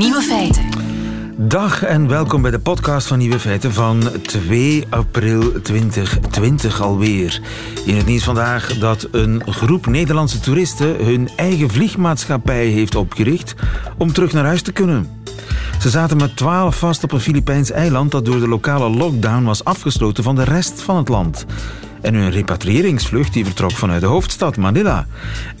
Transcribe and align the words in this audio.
Nieuwe 0.00 0.22
feiten. 0.22 0.64
Dag 1.36 1.82
en 1.82 2.08
welkom 2.08 2.42
bij 2.42 2.50
de 2.50 2.58
podcast 2.58 3.06
van 3.06 3.18
Nieuwe 3.18 3.38
Feiten 3.38 3.72
van 3.72 4.02
2 4.22 4.84
april 4.90 5.60
2020 5.62 6.80
alweer. 6.80 7.40
In 7.84 7.96
het 7.96 8.06
nieuws 8.06 8.24
vandaag 8.24 8.78
dat 8.78 9.08
een 9.10 9.42
groep 9.46 9.86
Nederlandse 9.86 10.40
toeristen 10.40 11.04
hun 11.04 11.28
eigen 11.36 11.70
vliegmaatschappij 11.70 12.66
heeft 12.66 12.94
opgericht 12.94 13.54
om 13.98 14.12
terug 14.12 14.32
naar 14.32 14.44
huis 14.44 14.62
te 14.62 14.72
kunnen. 14.72 15.08
Ze 15.80 15.90
zaten 15.90 16.16
met 16.16 16.36
12 16.36 16.78
vast 16.78 17.04
op 17.04 17.12
een 17.12 17.20
Filipijns 17.20 17.70
eiland 17.70 18.10
dat 18.10 18.24
door 18.24 18.40
de 18.40 18.48
lokale 18.48 18.90
lockdown 18.90 19.44
was 19.44 19.64
afgesloten 19.64 20.24
van 20.24 20.34
de 20.34 20.44
rest 20.44 20.82
van 20.82 20.96
het 20.96 21.08
land. 21.08 21.46
En 22.00 22.14
hun 22.14 22.30
repatriëringsvlucht 22.30 23.32
die 23.32 23.44
vertrok 23.44 23.72
vanuit 23.72 24.00
de 24.00 24.06
hoofdstad 24.06 24.56
Manila. 24.56 25.06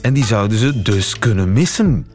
En 0.00 0.12
die 0.12 0.24
zouden 0.24 0.58
ze 0.58 0.82
dus 0.82 1.18
kunnen 1.18 1.52
missen. 1.52 2.06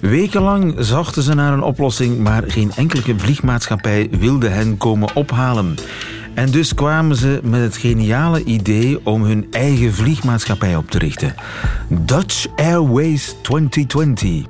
Wekenlang 0.00 0.74
zochten 0.78 1.22
ze 1.22 1.34
naar 1.34 1.52
een 1.52 1.62
oplossing, 1.62 2.18
maar 2.18 2.42
geen 2.46 2.72
enkele 2.76 3.14
vliegmaatschappij 3.16 4.08
wilde 4.10 4.48
hen 4.48 4.76
komen 4.76 5.14
ophalen. 5.14 5.74
En 6.34 6.50
dus 6.50 6.74
kwamen 6.74 7.16
ze 7.16 7.40
met 7.42 7.60
het 7.60 7.76
geniale 7.76 8.44
idee 8.44 9.06
om 9.06 9.22
hun 9.22 9.46
eigen 9.50 9.94
vliegmaatschappij 9.94 10.76
op 10.76 10.90
te 10.90 10.98
richten. 10.98 11.34
Dutch 11.88 12.46
Airways 12.56 13.34
2020. 13.42 14.44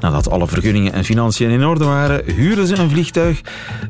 Nadat 0.00 0.30
alle 0.30 0.48
vergunningen 0.48 0.92
en 0.92 1.04
financiën 1.04 1.50
in 1.50 1.64
orde 1.64 1.84
waren, 1.84 2.22
huurden 2.34 2.66
ze 2.66 2.76
een 2.76 2.90
vliegtuig 2.90 3.40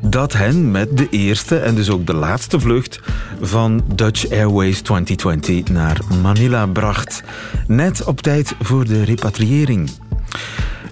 dat 0.00 0.32
hen 0.32 0.70
met 0.70 0.96
de 0.96 1.08
eerste 1.10 1.58
en 1.58 1.74
dus 1.74 1.90
ook 1.90 2.06
de 2.06 2.14
laatste 2.14 2.60
vlucht 2.60 3.00
van 3.40 3.82
Dutch 3.94 4.30
Airways 4.30 4.80
2020 4.80 5.74
naar 5.74 5.98
Manila 6.22 6.66
bracht. 6.66 7.22
Net 7.66 8.04
op 8.04 8.20
tijd 8.20 8.54
voor 8.60 8.84
de 8.84 9.04
repatriëring. 9.04 9.90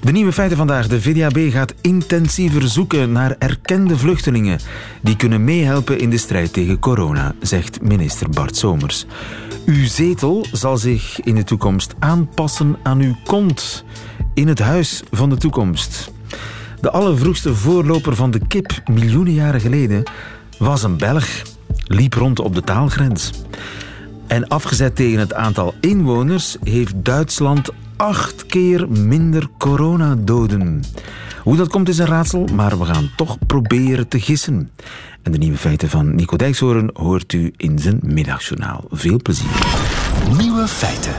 De 0.04 0.12
nieuwe 0.12 0.32
feiten 0.32 0.56
vandaag. 0.56 0.88
De 0.88 1.00
VDAB 1.00 1.38
gaat 1.50 1.74
intensiever 1.80 2.68
zoeken 2.68 3.12
naar 3.12 3.36
erkende 3.38 3.98
vluchtelingen 3.98 4.58
die 5.02 5.16
kunnen 5.16 5.44
meehelpen 5.44 5.98
in 5.98 6.10
de 6.10 6.18
strijd 6.18 6.52
tegen 6.52 6.78
corona, 6.78 7.34
zegt 7.40 7.82
minister 7.82 8.30
Bart 8.30 8.56
Somers. 8.56 9.06
Uw 9.66 9.86
zetel 9.86 10.46
zal 10.52 10.76
zich 10.76 11.20
in 11.20 11.34
de 11.34 11.44
toekomst 11.44 11.94
aanpassen 11.98 12.76
aan 12.82 13.00
uw 13.00 13.16
kont 13.24 13.84
in 14.34 14.48
het 14.48 14.58
huis 14.58 15.02
van 15.10 15.30
de 15.30 15.36
toekomst. 15.36 16.12
De 16.80 16.90
allervroegste 16.90 17.54
voorloper 17.54 18.16
van 18.16 18.30
de 18.30 18.46
kip 18.46 18.80
miljoenen 18.90 19.34
jaren 19.34 19.60
geleden 19.60 20.02
was 20.58 20.82
een 20.82 20.96
Belg, 20.98 21.42
liep 21.86 22.14
rond 22.14 22.38
op 22.38 22.54
de 22.54 22.62
taalgrens. 22.62 23.30
En 24.26 24.48
afgezet 24.48 24.96
tegen 24.96 25.18
het 25.18 25.34
aantal 25.34 25.74
inwoners 25.80 26.56
heeft 26.62 27.04
Duitsland 27.04 27.70
acht 27.96 28.46
keer 28.46 28.88
minder 28.88 29.48
coronadoden. 29.58 30.82
Hoe 31.42 31.56
dat 31.56 31.68
komt 31.68 31.88
is 31.88 31.98
een 31.98 32.06
raadsel, 32.06 32.48
maar 32.54 32.78
we 32.78 32.84
gaan 32.84 33.10
toch 33.16 33.38
proberen 33.46 34.08
te 34.08 34.20
gissen. 34.20 34.70
En 35.22 35.32
de 35.32 35.38
nieuwe 35.38 35.56
feiten 35.56 35.88
van 35.88 36.14
Nico 36.14 36.36
Dijkshoorn 36.36 36.90
hoort 36.92 37.32
u 37.32 37.52
in 37.56 37.78
zijn 37.78 38.00
middagjournaal. 38.02 38.84
Veel 38.90 39.18
plezier. 39.22 39.50
Nieuwe 40.38 40.68
feiten. 40.68 41.14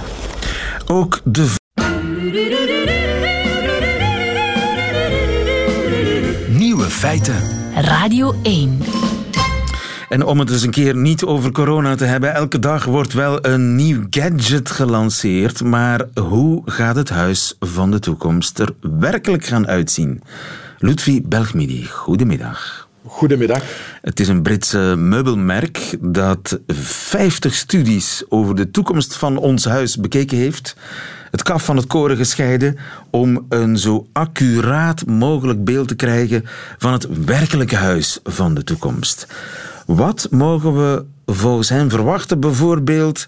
Ook 0.85 1.21
de 1.23 1.53
Nieuwe 6.49 6.89
feiten. 6.89 7.41
Radio 7.75 8.35
1. 8.43 8.79
En 10.09 10.25
om 10.25 10.39
het 10.39 10.51
eens 10.51 10.63
een 10.63 10.71
keer 10.71 10.95
niet 10.95 11.23
over 11.23 11.51
corona 11.51 11.95
te 11.95 12.05
hebben, 12.05 12.33
elke 12.33 12.59
dag 12.59 12.85
wordt 12.85 13.13
wel 13.13 13.45
een 13.45 13.75
nieuw 13.75 14.03
gadget 14.09 14.71
gelanceerd. 14.71 15.63
Maar 15.63 16.05
hoe 16.13 16.61
gaat 16.65 16.95
het 16.95 17.09
huis 17.09 17.55
van 17.59 17.91
de 17.91 17.99
toekomst 17.99 18.59
er 18.59 18.73
werkelijk 18.99 19.45
gaan 19.45 19.67
uitzien? 19.67 20.21
Ludwig 20.79 21.21
Belgmidi, 21.23 21.85
goedemiddag. 21.85 22.87
Goedemiddag. 23.05 23.63
Het 24.01 24.19
is 24.19 24.27
een 24.27 24.41
Britse 24.41 24.95
meubelmerk 24.97 25.97
dat 25.99 26.59
50 26.67 27.53
studies 27.53 28.23
over 28.29 28.55
de 28.55 28.71
toekomst 28.71 29.15
van 29.15 29.37
ons 29.37 29.65
huis 29.65 29.97
bekeken 29.97 30.37
heeft. 30.37 30.75
Het 31.31 31.43
kaf 31.43 31.65
van 31.65 31.75
het 31.75 31.87
koren 31.87 32.17
gescheiden 32.17 32.77
om 33.09 33.45
een 33.49 33.77
zo 33.77 34.07
accuraat 34.13 35.05
mogelijk 35.05 35.63
beeld 35.63 35.87
te 35.87 35.95
krijgen 35.95 36.45
van 36.77 36.93
het 36.93 37.25
werkelijke 37.25 37.75
huis 37.75 38.19
van 38.23 38.53
de 38.53 38.63
toekomst. 38.63 39.27
Wat 39.85 40.27
mogen 40.31 40.73
we 40.73 41.05
volgens 41.25 41.69
hen 41.69 41.89
verwachten, 41.89 42.39
bijvoorbeeld 42.39 43.27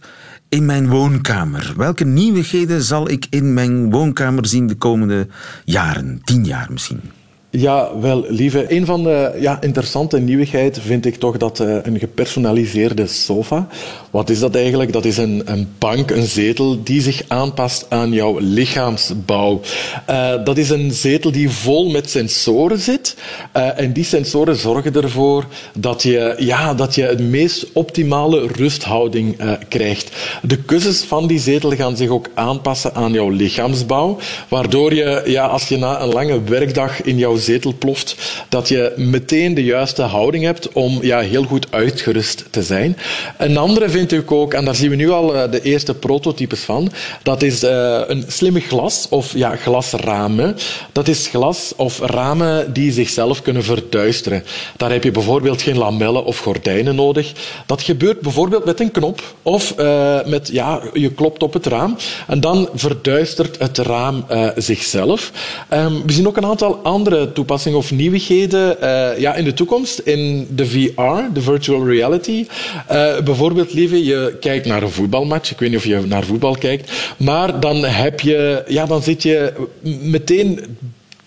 in 0.49 0.65
mijn 0.65 0.89
woonkamer? 0.89 1.73
Welke 1.77 2.05
nieuwigheden 2.05 2.81
zal 2.81 3.09
ik 3.09 3.27
in 3.29 3.53
mijn 3.53 3.91
woonkamer 3.91 4.45
zien 4.45 4.67
de 4.67 4.75
komende 4.75 5.27
jaren, 5.65 6.21
tien 6.23 6.45
jaar 6.45 6.67
misschien? 6.71 7.01
Ja, 7.49 7.99
wel, 7.99 8.25
lieve. 8.27 8.75
Een 8.75 8.85
van 8.85 9.03
de 9.03 9.37
ja, 9.39 9.61
interessante 9.61 10.19
nieuwigheden 10.19 10.81
vind 10.81 11.05
ik 11.05 11.15
toch 11.15 11.37
dat 11.37 11.59
uh, 11.59 11.75
een 11.83 11.99
gepersonaliseerde 11.99 13.07
sofa. 13.07 13.67
Wat 14.11 14.29
is 14.29 14.39
dat 14.39 14.55
eigenlijk? 14.55 14.93
Dat 14.93 15.05
is 15.05 15.17
een, 15.17 15.41
een 15.45 15.67
bank, 15.77 16.11
een 16.11 16.25
zetel 16.25 16.83
die 16.83 17.01
zich 17.01 17.21
aanpast 17.27 17.85
aan 17.89 18.11
jouw 18.11 18.37
lichaamsbouw. 18.39 19.61
Uh, 20.09 20.43
dat 20.43 20.57
is 20.57 20.69
een 20.69 20.91
zetel 20.91 21.31
die 21.31 21.49
vol 21.49 21.89
met 21.89 22.09
sensoren 22.09 22.79
zit. 22.79 23.15
Uh, 23.57 23.79
en 23.79 23.93
die 23.93 24.03
sensoren 24.03 24.55
zorgen 24.55 24.93
ervoor 24.93 25.45
dat 25.73 26.03
je, 26.03 26.35
ja, 26.37 26.73
dat 26.73 26.95
je 26.95 27.03
het 27.03 27.19
meest 27.19 27.67
optimale 27.73 28.47
rusthouding 28.47 29.37
krijgt. 29.67 30.11
De 30.41 30.57
kussens 30.57 31.03
van 31.03 31.27
die 31.27 31.39
zetel 31.39 31.71
gaan 31.71 31.97
zich 31.97 32.09
ook 32.09 32.27
aanpassen 32.33 32.95
aan 32.95 33.11
jouw 33.11 33.29
lichaamsbouw. 33.29 34.17
Waardoor 34.47 34.93
je, 34.93 35.21
ja, 35.25 35.45
als 35.45 35.67
je 35.67 35.77
na 35.77 36.01
een 36.01 36.13
lange 36.13 36.43
werkdag 36.43 37.01
in 37.01 37.17
jouw 37.17 37.35
zetel 37.39 37.73
ploft, 37.79 38.15
dat 38.49 38.67
je 38.67 38.93
meteen 38.95 39.53
de 39.53 39.63
juiste 39.63 40.01
houding 40.01 40.43
hebt 40.43 40.71
om 40.71 40.99
ja, 41.01 41.19
heel 41.19 41.43
goed 41.43 41.67
uitgerust 41.69 42.45
te 42.49 42.63
zijn. 42.63 42.97
Een 43.37 43.57
andere 43.57 43.89
vind 43.89 44.11
ik 44.11 44.31
ook, 44.31 44.53
en 44.53 44.65
daar 44.65 44.75
zien 44.75 44.89
we 44.89 44.95
nu 44.95 45.09
al 45.09 45.35
uh, 45.35 45.51
de 45.51 45.61
eerste 45.61 45.93
prototypes 45.93 46.59
van, 46.59 46.91
dat 47.23 47.41
is 47.41 47.63
uh, 47.63 48.01
een 48.07 48.23
slimme 48.27 48.59
glas 48.59 49.07
of 49.09 49.33
ja, 49.33 49.55
glasramen. 49.55 50.55
Dat 50.91 51.07
is 51.07 51.27
glas 51.27 51.73
of 51.75 51.99
ramen 51.99 52.73
die 52.73 52.91
zichzelf 52.91 53.41
kunnen 53.41 53.63
verduisteren. 53.63 54.43
Daar 54.77 54.91
heb 54.91 55.03
je 55.03 55.11
bijvoorbeeld 55.11 55.61
geen 55.61 55.77
lamellen 55.77 56.25
of 56.25 56.39
gordijnen 56.39 56.95
nodig. 56.95 57.31
Dat 57.65 57.81
gebeurt 57.81 58.21
bijvoorbeeld 58.21 58.65
met 58.65 58.79
een 58.79 58.91
knop 58.91 59.21
of 59.41 59.73
uh, 59.79 60.25
met, 60.25 60.49
ja, 60.51 60.81
je 60.93 61.11
klopt 61.11 61.43
op 61.43 61.53
het 61.53 61.65
raam 61.65 61.97
en 62.27 62.39
dan 62.39 62.69
verduistert 62.73 63.59
het 63.59 63.77
raam 63.77 64.25
zichzelf. 64.55 65.31
Um, 65.73 66.05
we 66.05 66.11
zien 66.13 66.27
ook 66.27 66.37
een 66.37 66.45
aantal 66.45 66.79
andere 66.83 67.26
toepassingen 67.33 67.77
of 67.77 67.91
nieuwigheden 67.91 68.77
uh, 68.81 69.19
ja, 69.19 69.35
in 69.35 69.43
de 69.43 69.53
toekomst 69.53 69.99
in 69.99 70.47
de 70.55 70.65
VR, 70.65 71.33
de 71.33 71.41
virtual 71.41 71.87
reality. 71.87 72.45
Uh, 72.91 73.19
bijvoorbeeld, 73.19 73.73
lieve, 73.73 74.05
je 74.05 74.37
kijkt 74.39 74.65
naar 74.65 74.83
een 74.83 74.89
voetbalmatch. 74.89 75.51
Ik 75.51 75.59
weet 75.59 75.69
niet 75.69 75.77
of 75.77 75.85
je 75.85 75.99
naar 76.05 76.23
voetbal 76.23 76.55
kijkt. 76.55 76.91
Maar 77.17 77.59
dan, 77.59 77.85
heb 77.85 78.19
je, 78.19 78.63
ja, 78.67 78.85
dan 78.85 79.01
zit 79.01 79.23
je 79.23 79.53
meteen 80.01 80.77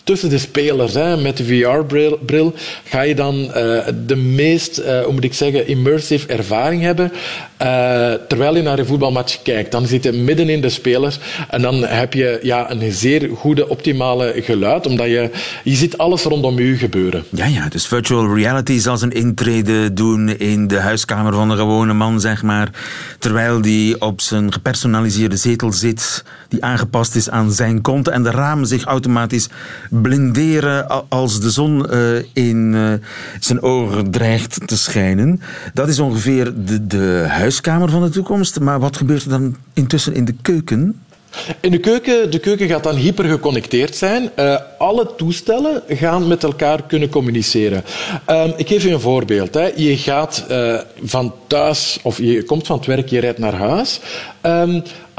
tussen 0.04 0.28
de 0.28 0.38
spelers. 0.38 0.94
Hè. 0.94 1.16
Met 1.16 1.36
de 1.36 1.44
VR-bril 1.44 2.54
ga 2.84 3.02
je 3.02 3.14
dan 3.14 3.44
uh, 3.44 3.52
de 4.06 4.16
meest, 4.16 4.76
hoe 4.76 5.12
moet 5.12 5.24
ik 5.24 5.34
zeggen, 5.34 5.66
immersive 5.66 6.26
ervaring 6.26 6.82
hebben. 6.82 7.12
Uh, 7.62 8.12
terwijl 8.28 8.56
je 8.56 8.62
naar 8.62 8.78
een 8.78 8.86
voetbalmatch 8.86 9.42
kijkt. 9.42 9.72
Dan 9.72 9.86
zit 9.86 10.04
je 10.04 10.12
midden 10.12 10.48
in 10.48 10.60
de 10.60 10.68
spelers 10.68 11.18
en 11.48 11.62
dan 11.62 11.74
heb 11.84 12.12
je 12.12 12.38
ja, 12.42 12.70
een 12.70 12.92
zeer 12.92 13.30
goede, 13.36 13.68
optimale 13.68 14.32
geluid, 14.36 14.86
omdat 14.86 15.06
je, 15.06 15.30
je 15.64 15.74
ziet 15.74 15.98
alles 15.98 16.22
rondom 16.22 16.58
je 16.58 16.76
gebeuren. 16.76 17.24
Ja, 17.30 17.46
ja, 17.46 17.68
dus 17.68 17.86
virtual 17.86 18.34
reality 18.34 18.78
zal 18.78 18.96
zijn 18.96 19.10
intrede 19.10 19.92
doen 19.92 20.28
in 20.28 20.66
de 20.66 20.78
huiskamer 20.78 21.34
van 21.34 21.48
de 21.48 21.56
gewone 21.56 21.92
man, 21.92 22.20
zeg 22.20 22.42
maar. 22.42 22.68
Terwijl 23.18 23.60
die 23.60 24.00
op 24.00 24.20
zijn 24.20 24.52
gepersonaliseerde 24.52 25.36
zetel 25.36 25.72
zit, 25.72 26.24
die 26.48 26.64
aangepast 26.64 27.14
is 27.14 27.30
aan 27.30 27.52
zijn 27.52 27.80
kont 27.80 28.08
en 28.08 28.22
de 28.22 28.30
ramen 28.30 28.66
zich 28.66 28.84
automatisch 28.84 29.48
blinderen 29.90 31.08
als 31.08 31.40
de 31.40 31.50
zon 31.50 31.86
uh, 31.90 32.22
in 32.32 32.72
uh, 32.74 32.92
zijn 33.40 33.62
ogen 33.62 34.10
dreigt 34.10 34.60
te 34.66 34.76
schijnen. 34.76 35.40
Dat 35.74 35.88
is 35.88 35.98
ongeveer 35.98 36.52
de, 36.64 36.86
de 36.86 37.24
huiskamer 37.50 37.90
van 37.90 38.02
de 38.02 38.08
toekomst. 38.08 38.60
Maar 38.60 38.80
wat 38.80 38.96
gebeurt 38.96 39.22
er 39.22 39.30
dan 39.30 39.56
intussen 39.74 40.14
in 40.14 40.24
de 40.24 40.34
keuken? 40.42 41.02
In 41.60 41.70
de 41.70 41.78
keuken, 41.78 42.30
de 42.30 42.38
keuken 42.38 42.68
gaat 42.68 42.82
dan 42.82 42.96
hypergeconnecteerd 42.96 43.96
zijn. 43.96 44.30
Uh, 44.38 44.56
alle 44.78 45.14
toestellen 45.16 45.82
gaan 45.88 46.28
met 46.28 46.42
elkaar 46.42 46.82
kunnen 46.82 47.08
communiceren. 47.08 47.84
Uh, 48.28 48.44
ik 48.56 48.68
geef 48.68 48.82
je 48.82 48.90
een 48.90 49.00
voorbeeld. 49.00 49.54
Hè. 49.54 49.70
Je 49.76 49.96
gaat 49.96 50.44
uh, 50.50 50.80
van 51.02 51.34
thuis, 51.46 51.98
of 52.02 52.18
je 52.18 52.44
komt 52.44 52.66
van 52.66 52.76
het 52.76 52.86
werk, 52.86 53.08
je 53.08 53.20
rijdt 53.20 53.38
naar 53.38 53.54
huis. 53.54 54.00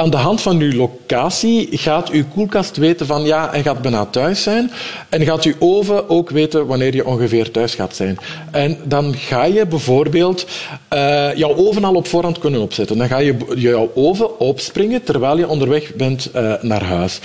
Aan 0.01 0.09
de 0.09 0.17
hand 0.17 0.41
van 0.41 0.59
uw 0.59 0.75
locatie 0.75 1.67
gaat 1.71 2.09
uw 2.09 2.23
koelkast 2.33 2.77
weten 2.77 3.05
van 3.05 3.23
ja, 3.23 3.49
hij 3.49 3.61
gaat 3.61 3.81
bijna 3.81 4.05
thuis 4.05 4.43
zijn. 4.43 4.71
En 5.09 5.25
gaat 5.25 5.43
uw 5.43 5.53
oven 5.59 6.09
ook 6.09 6.29
weten 6.29 6.65
wanneer 6.65 6.95
je 6.95 7.05
ongeveer 7.05 7.51
thuis 7.51 7.75
gaat 7.75 7.95
zijn. 7.95 8.17
En 8.51 8.77
dan 8.83 9.15
ga 9.15 9.43
je 9.43 9.65
bijvoorbeeld 9.65 10.45
uh, 10.93 11.35
jouw 11.35 11.55
oven 11.55 11.83
al 11.83 11.95
op 11.95 12.07
voorhand 12.07 12.39
kunnen 12.39 12.61
opzetten. 12.61 12.97
Dan 12.97 13.07
ga 13.07 13.17
je 13.17 13.37
jouw 13.55 13.91
oven 13.95 14.39
opspringen 14.39 15.03
terwijl 15.03 15.37
je 15.37 15.47
onderweg 15.47 15.95
bent 15.95 16.29
uh, 16.35 16.53
naar 16.61 16.83
huis. 16.83 17.19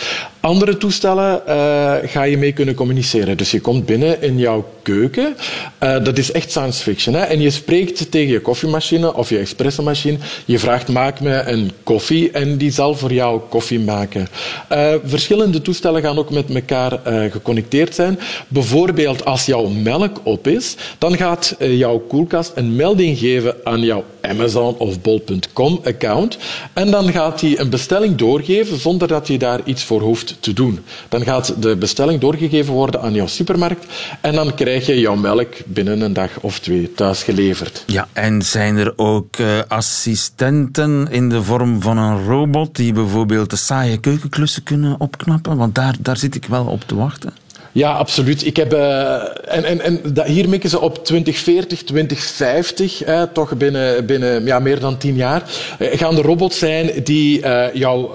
Andere 0.46 0.76
toestellen 0.76 1.42
uh, 1.48 1.94
ga 2.10 2.22
je 2.22 2.38
mee 2.38 2.52
kunnen 2.52 2.74
communiceren. 2.74 3.36
Dus 3.36 3.50
je 3.50 3.60
komt 3.60 3.86
binnen 3.86 4.22
in 4.22 4.38
jouw 4.38 4.64
keuken. 4.82 5.36
Uh, 5.82 6.04
dat 6.04 6.18
is 6.18 6.32
echt 6.32 6.50
science 6.50 6.82
fiction. 6.82 7.14
Hè? 7.14 7.20
En 7.20 7.40
je 7.40 7.50
spreekt 7.50 8.10
tegen 8.10 8.32
je 8.32 8.40
koffiemachine 8.40 9.14
of 9.14 9.28
je 9.28 9.38
espressomachine. 9.38 10.18
Je 10.44 10.58
vraagt, 10.58 10.88
maak 10.88 11.20
me 11.20 11.42
een 11.42 11.70
koffie 11.82 12.30
en 12.30 12.56
die 12.56 12.70
zal 12.70 12.94
voor 12.94 13.12
jou 13.12 13.40
koffie 13.48 13.80
maken. 13.80 14.28
Uh, 14.72 14.94
verschillende 15.04 15.62
toestellen 15.62 16.02
gaan 16.02 16.18
ook 16.18 16.30
met 16.30 16.54
elkaar 16.54 17.00
geconnecteerd 17.30 17.94
zijn. 17.94 18.18
Bijvoorbeeld 18.48 19.24
als 19.24 19.46
jouw 19.46 19.68
melk 19.68 20.20
op 20.22 20.46
is, 20.46 20.76
dan 20.98 21.16
gaat 21.16 21.56
jouw 21.58 21.98
koelkast 21.98 22.52
een 22.54 22.76
melding 22.76 23.18
geven 23.18 23.54
aan 23.64 23.80
jouw 23.80 24.04
Amazon 24.20 24.76
of 24.78 25.00
Bol.com 25.00 25.80
account. 25.84 26.38
En 26.72 26.90
dan 26.90 27.12
gaat 27.12 27.40
hij 27.40 27.58
een 27.58 27.70
bestelling 27.70 28.16
doorgeven 28.16 28.78
zonder 28.78 29.08
dat 29.08 29.26
je 29.26 29.38
daar 29.38 29.60
iets 29.64 29.84
voor 29.84 30.00
hoeft 30.00 30.35
te 30.40 30.52
doen. 30.52 30.80
Dan 31.08 31.22
gaat 31.22 31.62
de 31.62 31.76
bestelling 31.76 32.20
doorgegeven 32.20 32.72
worden 32.72 33.00
aan 33.00 33.12
jouw 33.12 33.26
supermarkt 33.26 33.86
en 34.20 34.34
dan 34.34 34.54
krijg 34.54 34.86
je 34.86 35.00
jouw 35.00 35.16
melk 35.16 35.54
binnen 35.66 36.00
een 36.00 36.12
dag 36.12 36.30
of 36.40 36.58
twee 36.58 36.92
thuis 36.92 37.22
geleverd. 37.22 37.84
Ja, 37.86 38.08
en 38.12 38.42
zijn 38.42 38.76
er 38.76 38.92
ook 38.96 39.38
uh, 39.38 39.58
assistenten 39.68 41.08
in 41.10 41.28
de 41.28 41.42
vorm 41.42 41.82
van 41.82 41.98
een 41.98 42.26
robot 42.26 42.76
die 42.76 42.92
bijvoorbeeld 42.92 43.50
de 43.50 43.56
saaie 43.56 43.98
keukenklussen 43.98 44.62
kunnen 44.62 45.00
opknappen? 45.00 45.56
Want 45.56 45.74
daar, 45.74 45.94
daar 46.00 46.16
zit 46.16 46.34
ik 46.34 46.44
wel 46.44 46.64
op 46.64 46.82
te 46.82 46.94
wachten. 46.94 47.32
Ja, 47.76 47.92
absoluut. 47.92 48.46
Ik 48.46 48.56
heb, 48.56 48.74
uh, 48.74 49.14
en 49.44 49.64
en, 49.64 49.80
en 49.80 50.00
dat, 50.12 50.26
hier 50.26 50.48
mikken 50.48 50.70
ze 50.70 50.80
op 50.80 51.04
2040, 51.04 51.82
2050, 51.82 53.02
eh, 53.02 53.22
toch 53.22 53.56
binnen, 53.56 54.06
binnen 54.06 54.44
ja, 54.44 54.58
meer 54.58 54.80
dan 54.80 54.96
tien 54.96 55.14
jaar, 55.14 55.42
uh, 55.78 55.88
gaan 55.92 56.14
de 56.14 56.22
robots 56.22 56.58
zijn 56.58 56.90
die 57.04 57.40
uh, 57.40 57.74
jou 57.74 58.10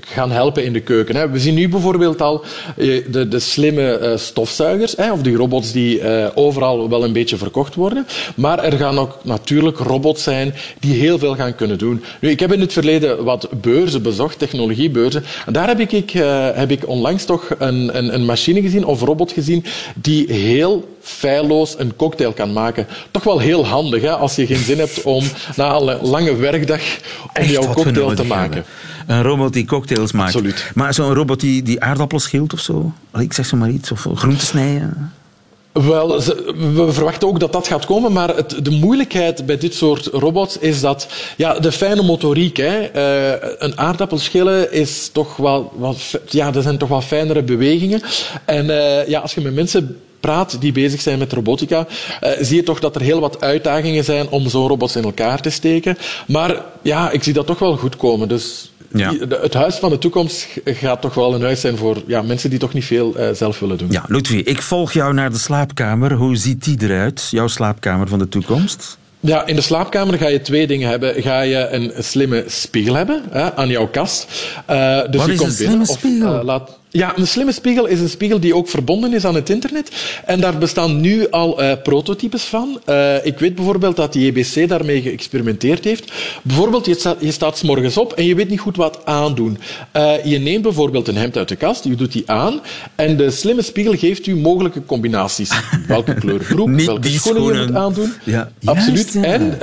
gaan 0.00 0.30
helpen 0.30 0.64
in 0.64 0.72
de 0.72 0.80
keuken. 0.80 1.16
Hè. 1.16 1.30
We 1.30 1.38
zien 1.38 1.54
nu 1.54 1.68
bijvoorbeeld 1.68 2.22
al 2.22 2.44
de, 2.76 3.28
de 3.28 3.38
slimme 3.38 4.14
stofzuigers, 4.16 4.96
hè, 4.96 5.12
of 5.12 5.22
die 5.22 5.36
robots 5.36 5.72
die 5.72 6.02
overal 6.34 6.88
wel 6.88 7.04
een 7.04 7.12
beetje 7.12 7.36
verkocht 7.36 7.74
worden. 7.74 8.06
Maar 8.36 8.64
er 8.64 8.72
gaan 8.72 8.98
ook 8.98 9.18
natuurlijk 9.22 9.78
robots 9.78 10.22
zijn 10.22 10.54
die 10.80 10.94
heel 10.94 11.18
veel 11.18 11.34
gaan 11.34 11.54
kunnen 11.54 11.78
doen. 11.78 12.04
Nu, 12.20 12.30
ik 12.30 12.40
heb 12.40 12.52
in 12.52 12.60
het 12.60 12.72
verleden 12.72 13.24
wat 13.24 13.48
beurzen 13.60 14.02
bezocht, 14.02 14.38
technologiebeurzen. 14.38 15.24
En 15.46 15.52
daar 15.52 15.68
heb 15.68 15.80
ik, 15.80 16.10
heb 16.54 16.70
ik 16.70 16.88
onlangs 16.88 17.24
toch 17.24 17.48
een, 17.58 17.96
een, 17.96 18.14
een 18.14 18.24
machine 18.24 18.60
gezien, 18.60 18.84
of 18.84 18.99
robot 19.00 19.32
gezien 19.32 19.64
die 19.94 20.32
heel 20.32 20.96
feilloos 21.00 21.74
een 21.78 21.96
cocktail 21.96 22.32
kan 22.32 22.52
maken. 22.52 22.86
Toch 23.10 23.24
wel 23.24 23.38
heel 23.38 23.66
handig 23.66 24.02
hè, 24.02 24.10
als 24.10 24.36
je 24.36 24.46
geen 24.46 24.64
zin 24.64 24.78
hebt 24.78 25.02
om 25.02 25.24
na 25.56 25.74
een 25.74 25.98
lange 26.02 26.36
werkdag 26.36 26.80
om 27.40 27.44
jouw 27.44 27.72
cocktail 27.72 28.14
te 28.14 28.24
maken. 28.24 28.64
Een 29.06 29.22
robot 29.22 29.52
die 29.52 29.64
cocktails 29.64 30.12
maakt. 30.12 30.34
Absoluut. 30.34 30.70
Maar 30.74 30.94
zo'n 30.94 31.14
robot 31.14 31.40
die, 31.40 31.62
die 31.62 31.80
aardappels 31.80 32.22
schilt 32.22 32.52
of 32.52 32.60
zo? 32.60 32.92
Ik 33.18 33.32
zeg 33.32 33.46
zo 33.46 33.56
maar 33.56 33.70
iets. 33.70 33.92
Of 33.92 34.06
groenten 34.14 34.46
snijden? 34.46 35.12
Wel, 35.72 36.22
we 36.74 36.86
verwachten 36.90 37.28
ook 37.28 37.40
dat 37.40 37.52
dat 37.52 37.68
gaat 37.68 37.86
komen, 37.86 38.12
maar 38.12 38.36
het, 38.36 38.64
de 38.64 38.70
moeilijkheid 38.70 39.46
bij 39.46 39.58
dit 39.58 39.74
soort 39.74 40.06
robots 40.06 40.58
is 40.58 40.80
dat 40.80 41.08
ja, 41.36 41.58
de 41.58 41.72
fijne 41.72 42.02
motoriek, 42.02 42.56
hè, 42.56 42.80
uh, 42.96 43.48
een 43.58 43.78
aardappel 43.78 44.18
schillen 44.18 44.72
is 44.72 45.08
toch 45.12 45.36
wel, 45.36 45.72
ja, 46.28 46.50
dat 46.50 46.62
zijn 46.62 46.78
toch 46.78 46.88
wel 46.88 47.00
fijnere 47.00 47.42
bewegingen. 47.42 48.02
En 48.44 48.66
uh, 48.66 49.08
ja, 49.08 49.20
als 49.20 49.34
je 49.34 49.40
met 49.40 49.54
mensen 49.54 50.00
praat 50.20 50.60
die 50.60 50.72
bezig 50.72 51.00
zijn 51.00 51.18
met 51.18 51.32
robotica, 51.32 51.86
uh, 52.22 52.30
zie 52.40 52.56
je 52.56 52.62
toch 52.62 52.80
dat 52.80 52.94
er 52.94 53.02
heel 53.02 53.20
wat 53.20 53.40
uitdagingen 53.40 54.04
zijn 54.04 54.28
om 54.28 54.48
zo'n 54.48 54.68
robots 54.68 54.96
in 54.96 55.04
elkaar 55.04 55.40
te 55.40 55.50
steken. 55.50 55.98
Maar 56.26 56.64
ja, 56.82 57.10
ik 57.10 57.22
zie 57.22 57.32
dat 57.32 57.46
toch 57.46 57.58
wel 57.58 57.76
goed 57.76 57.96
komen. 57.96 58.28
Dus 58.28 58.70
ja. 58.92 59.14
Het 59.28 59.54
huis 59.54 59.76
van 59.76 59.90
de 59.90 59.98
toekomst 59.98 60.46
gaat 60.64 61.00
toch 61.00 61.14
wel 61.14 61.34
een 61.34 61.42
huis 61.42 61.60
zijn 61.60 61.76
voor 61.76 62.02
ja, 62.06 62.22
mensen 62.22 62.50
die 62.50 62.58
toch 62.58 62.72
niet 62.72 62.84
veel 62.84 63.18
uh, 63.18 63.28
zelf 63.32 63.58
willen 63.58 63.78
doen. 63.78 63.90
Ja, 63.90 64.04
Ludwig, 64.06 64.42
ik 64.42 64.62
volg 64.62 64.92
jou 64.92 65.14
naar 65.14 65.30
de 65.30 65.38
slaapkamer. 65.38 66.12
Hoe 66.12 66.36
ziet 66.36 66.64
die 66.64 66.76
eruit, 66.82 67.28
jouw 67.30 67.48
slaapkamer 67.48 68.08
van 68.08 68.18
de 68.18 68.28
toekomst? 68.28 68.98
Ja, 69.20 69.46
in 69.46 69.54
de 69.54 69.60
slaapkamer 69.60 70.18
ga 70.18 70.28
je 70.28 70.40
twee 70.40 70.66
dingen 70.66 70.88
hebben. 70.88 71.22
Ga 71.22 71.40
je 71.40 71.68
een 71.68 71.92
slimme 71.98 72.44
spiegel 72.46 72.94
hebben 72.94 73.22
hè, 73.30 73.54
aan 73.54 73.68
jouw 73.68 73.88
kast. 73.88 74.26
Uh, 74.70 75.00
dus 75.10 75.16
Wat 75.16 75.26
je 75.26 75.32
is 75.32 75.38
komt 75.38 75.50
een 75.50 75.66
binnen, 75.66 75.86
slimme 75.86 75.86
spiegel? 75.86 76.32
Of, 76.34 76.38
uh, 76.38 76.44
laat, 76.44 76.78
ja, 76.90 77.18
een 77.18 77.26
slimme 77.26 77.52
spiegel 77.52 77.86
is 77.86 78.00
een 78.00 78.08
spiegel 78.08 78.40
die 78.40 78.54
ook 78.54 78.68
verbonden 78.68 79.12
is 79.12 79.24
aan 79.24 79.34
het 79.34 79.50
internet. 79.50 79.90
En 80.24 80.40
daar 80.40 80.58
bestaan 80.58 81.00
nu 81.00 81.30
al 81.30 81.62
uh, 81.62 81.72
prototypes 81.82 82.42
van. 82.42 82.80
Uh, 82.86 83.26
ik 83.26 83.38
weet 83.38 83.54
bijvoorbeeld 83.54 83.96
dat 83.96 84.12
de 84.12 84.26
JBC 84.26 84.68
daarmee 84.68 85.02
geëxperimenteerd 85.02 85.84
heeft. 85.84 86.12
Bijvoorbeeld, 86.42 86.86
je 86.86 86.94
staat, 86.94 87.16
je 87.20 87.32
staat 87.32 87.58
s 87.58 87.62
morgens 87.62 87.96
op 87.96 88.12
en 88.12 88.24
je 88.24 88.34
weet 88.34 88.48
niet 88.48 88.60
goed 88.60 88.76
wat 88.76 89.00
aandoen. 89.04 89.58
Uh, 89.96 90.24
je 90.24 90.38
neemt 90.38 90.62
bijvoorbeeld 90.62 91.08
een 91.08 91.16
hemd 91.16 91.36
uit 91.36 91.48
de 91.48 91.56
kast, 91.56 91.84
je 91.84 91.94
doet 91.94 92.12
die 92.12 92.30
aan 92.30 92.60
en 92.94 93.16
de 93.16 93.30
slimme 93.30 93.62
spiegel 93.62 93.96
geeft 93.96 94.26
u 94.26 94.36
mogelijke 94.36 94.84
combinaties. 94.84 95.50
Welke 95.86 96.14
kleur 96.14 96.44
broek, 96.48 96.80
welke 96.80 97.08
schoenen, 97.08 97.20
schoenen, 97.20 97.60
je 97.60 97.66
moet 97.66 97.76
aandoen. 97.76 98.12
Ja. 98.24 98.50
Absoluut. 98.64 99.12
ja. 99.12 99.22
En 99.22 99.58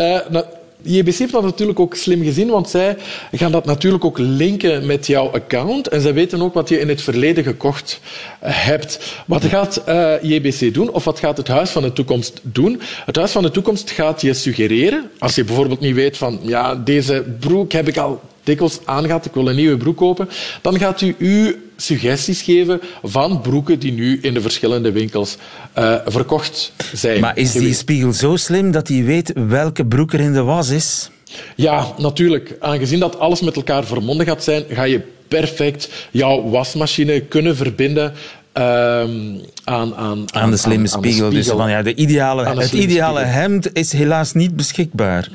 JBC 0.88 1.18
heeft 1.18 1.32
dat 1.32 1.44
natuurlijk 1.44 1.80
ook 1.80 1.96
slim 1.96 2.24
gezien, 2.24 2.50
want 2.50 2.70
zij 2.70 2.98
gaan 3.32 3.52
dat 3.52 3.66
natuurlijk 3.66 4.06
ook 4.06 4.18
linken 4.18 4.86
met 4.86 5.08
jouw 5.08 5.32
account 5.32 5.88
en 5.88 6.02
zij 6.02 6.14
weten 6.14 6.42
ook 6.42 6.54
wat 6.54 6.70
je 6.70 6.80
in 6.80 6.90
het 6.90 7.02
verleden 7.02 7.44
gekocht 7.44 8.00
eh, 8.40 8.52
hebt. 8.54 9.16
Wat 9.26 9.46
gaat 9.46 9.84
uh, 9.88 10.14
eh, 10.14 10.24
JBC 10.24 10.74
doen, 10.74 10.92
of 10.92 11.04
wat 11.04 11.20
gaat 11.20 11.38
het 11.38 11.48
Huis 11.48 11.70
van 11.70 11.82
de 11.82 11.94
Toekomst 11.94 12.40
doen? 12.42 12.82
Het 13.06 13.16
Huis 13.16 13.32
van 13.32 13.44
de 13.44 13.52
Toekomst 13.52 13.92
gaat 13.92 14.22
je 14.22 14.34
suggereren, 14.34 15.10
als 15.20 15.36
je 15.36 15.44
bijvoorbeeld 15.44 15.80
niet 15.80 15.96
weet 15.96 16.18
van, 16.18 16.40
ja, 16.42 16.76
deze 16.76 17.26
broek 17.40 17.72
heb 17.72 17.88
ik 17.88 17.98
al 17.98 18.22
dikwijls 18.44 18.80
aangaat, 18.86 19.26
ik 19.26 19.34
wil 19.34 19.50
een 19.50 19.56
nieuwe 19.56 19.78
broek 19.78 19.98
kopen, 19.98 20.30
dan 20.62 20.80
gaat 20.80 21.02
u 21.02 21.16
u 21.18 21.67
suggesties 21.78 22.42
geven 22.42 22.82
van 23.04 23.42
broeken 23.42 23.80
die 23.80 23.92
nu 23.92 24.20
in 24.22 24.34
de 24.34 24.42
verschillende 24.42 24.92
winkels 24.92 25.38
uh, 25.78 25.96
verkocht 26.06 26.72
zijn. 26.94 27.20
Maar 27.20 27.38
is 27.38 27.52
die 27.52 27.74
spiegel 27.74 28.14
zo 28.14 28.36
slim 28.36 28.72
dat 28.72 28.88
hij 28.88 29.04
weet 29.04 29.32
welke 29.48 29.86
broek 29.86 30.14
er 30.14 30.20
in 30.20 30.34
de 30.34 30.44
was 30.44 30.70
is? 30.70 31.10
Ja, 31.56 31.94
natuurlijk. 31.98 32.56
Aangezien 32.60 33.00
dat 33.00 33.20
alles 33.20 33.42
met 33.42 33.56
elkaar 33.56 33.86
verbonden 33.86 34.26
gaat 34.26 34.44
zijn, 34.44 34.64
ga 34.70 34.84
je 34.84 35.02
perfect 35.28 35.90
jouw 36.12 36.50
wasmachine 36.50 37.22
kunnen 37.22 37.56
verbinden 37.56 38.06
um, 38.06 38.14
aan, 38.54 39.42
aan, 39.64 39.96
aan, 39.96 40.26
aan, 40.34 40.52
de 40.52 40.58
slimme 40.58 40.88
spiegel. 40.88 41.12
spiegel. 41.12 41.30
Dus 41.30 41.48
van, 41.48 41.70
ja, 41.70 41.82
de 41.82 41.96
ideale, 41.96 42.60
het 42.60 42.72
ideale 42.72 43.20
hemd 43.20 43.74
is 43.74 43.92
helaas 43.92 44.34
niet 44.34 44.56
beschikbaar. 44.56 45.30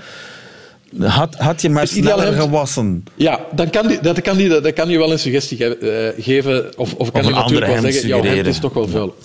Had, 0.99 1.35
had 1.35 1.63
je 1.63 1.69
maar 1.69 1.87
sneller 1.87 2.33
gewassen? 2.33 3.05
Ja, 3.15 3.41
dan 3.55 3.71
kan 3.71 3.87
die, 3.87 4.01
dat, 4.01 4.21
kan 4.21 4.37
die, 4.37 4.49
dat 4.49 4.73
kan 4.73 4.89
je 4.89 4.99
wel 4.99 5.13
een 5.13 5.19
suggestie 5.19 5.57
ge 5.57 6.15
uh, 6.17 6.25
geven. 6.25 6.79
Of, 6.79 6.95
of 6.95 7.13
kan 7.13 7.25
je 7.25 7.31
natuurlijk 7.31 7.67
wel 7.67 7.81
zeggen, 7.81 8.09
jouw 8.09 8.23
hemd 8.23 8.47
is 8.47 8.59
toch 8.59 8.73
wel 8.73 8.89
vuil. 8.89 9.17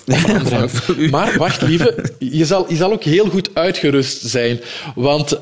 maar 1.10 1.38
wacht, 1.38 1.62
lieve, 1.62 2.14
je 2.20 2.46
zal, 2.46 2.66
je 2.70 2.76
zal 2.76 2.92
ook 2.92 3.04
heel 3.04 3.30
goed 3.30 3.50
uitgerust 3.54 4.22
zijn. 4.22 4.60
Want 4.96 5.34
uh, 5.34 5.40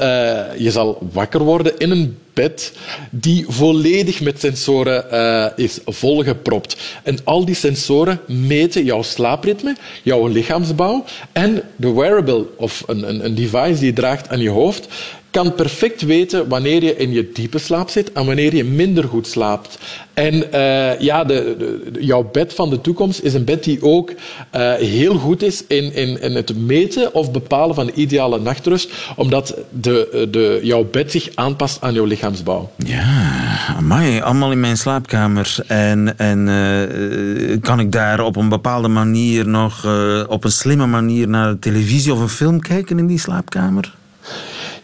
je 0.57 0.71
zal 0.71 1.07
wakker 1.11 1.43
worden 1.43 1.77
in 1.77 1.91
een 1.91 2.17
bed 2.33 2.73
die 3.09 3.45
volledig 3.47 4.21
met 4.21 4.39
sensoren 4.39 5.05
uh, 5.11 5.65
is 5.65 5.79
volgepropt. 5.85 6.77
En 7.03 7.17
al 7.23 7.45
die 7.45 7.55
sensoren 7.55 8.19
meten 8.27 8.83
jouw 8.83 9.01
slaapritme, 9.01 9.75
jouw 10.03 10.27
lichaamsbouw 10.27 11.05
en 11.31 11.61
de 11.75 11.93
wearable 11.93 12.45
of 12.57 12.83
een, 12.87 13.09
een, 13.09 13.25
een 13.25 13.35
device 13.35 13.79
die 13.79 13.85
je 13.85 13.93
draagt 13.93 14.29
aan 14.29 14.39
je 14.39 14.49
hoofd 14.49 14.87
kan 15.35 15.53
perfect 15.53 16.01
weten 16.01 16.47
wanneer 16.47 16.83
je 16.83 16.95
in 16.95 17.11
je 17.11 17.31
diepe 17.33 17.57
slaap 17.57 17.89
zit 17.89 18.11
en 18.11 18.25
wanneer 18.25 18.55
je 18.55 18.63
minder 18.63 19.03
goed 19.03 19.27
slaapt. 19.27 19.79
En 20.13 20.33
uh, 20.33 20.99
ja, 20.99 21.23
de, 21.23 21.55
de, 21.91 21.91
jouw 21.99 22.29
bed 22.31 22.53
van 22.53 22.69
de 22.69 22.81
toekomst 22.81 23.21
is 23.21 23.33
een 23.33 23.43
bed 23.43 23.63
die 23.63 23.81
ook 23.81 24.11
uh, 24.11 24.73
heel 24.73 25.15
goed 25.15 25.43
is 25.43 25.67
in, 25.67 25.93
in, 25.93 26.21
in 26.21 26.35
het 26.35 26.57
meten 26.57 27.13
of 27.13 27.31
bepalen 27.31 27.75
van 27.75 27.85
de 27.85 27.93
ideale 27.93 28.39
nachtrust, 28.39 28.91
omdat 29.15 29.57
de, 29.69 30.27
de, 30.31 30.59
jouw 30.63 30.83
bed 30.83 31.11
zich 31.11 31.29
aanpast 31.33 31.81
aan 31.81 31.93
jouw 31.93 32.05
lichaamsbouw. 32.05 32.71
Ja, 32.85 33.37
amai, 33.77 34.21
allemaal 34.21 34.51
in 34.51 34.59
mijn 34.59 34.77
slaapkamer. 34.77 35.55
En, 35.67 36.17
en 36.17 36.47
uh, 36.47 37.57
kan 37.61 37.79
ik 37.79 37.91
daar 37.91 38.19
op 38.19 38.35
een 38.35 38.49
bepaalde 38.49 38.87
manier 38.87 39.47
nog, 39.47 39.87
op 40.27 40.43
een 40.43 40.51
slimme 40.51 40.85
manier 40.85 41.27
naar 41.27 41.59
televisie 41.59 42.13
of 42.13 42.19
een 42.19 42.29
film 42.29 42.59
kijken 42.59 42.99
in 42.99 43.07
die 43.07 43.19
slaapkamer? 43.19 43.93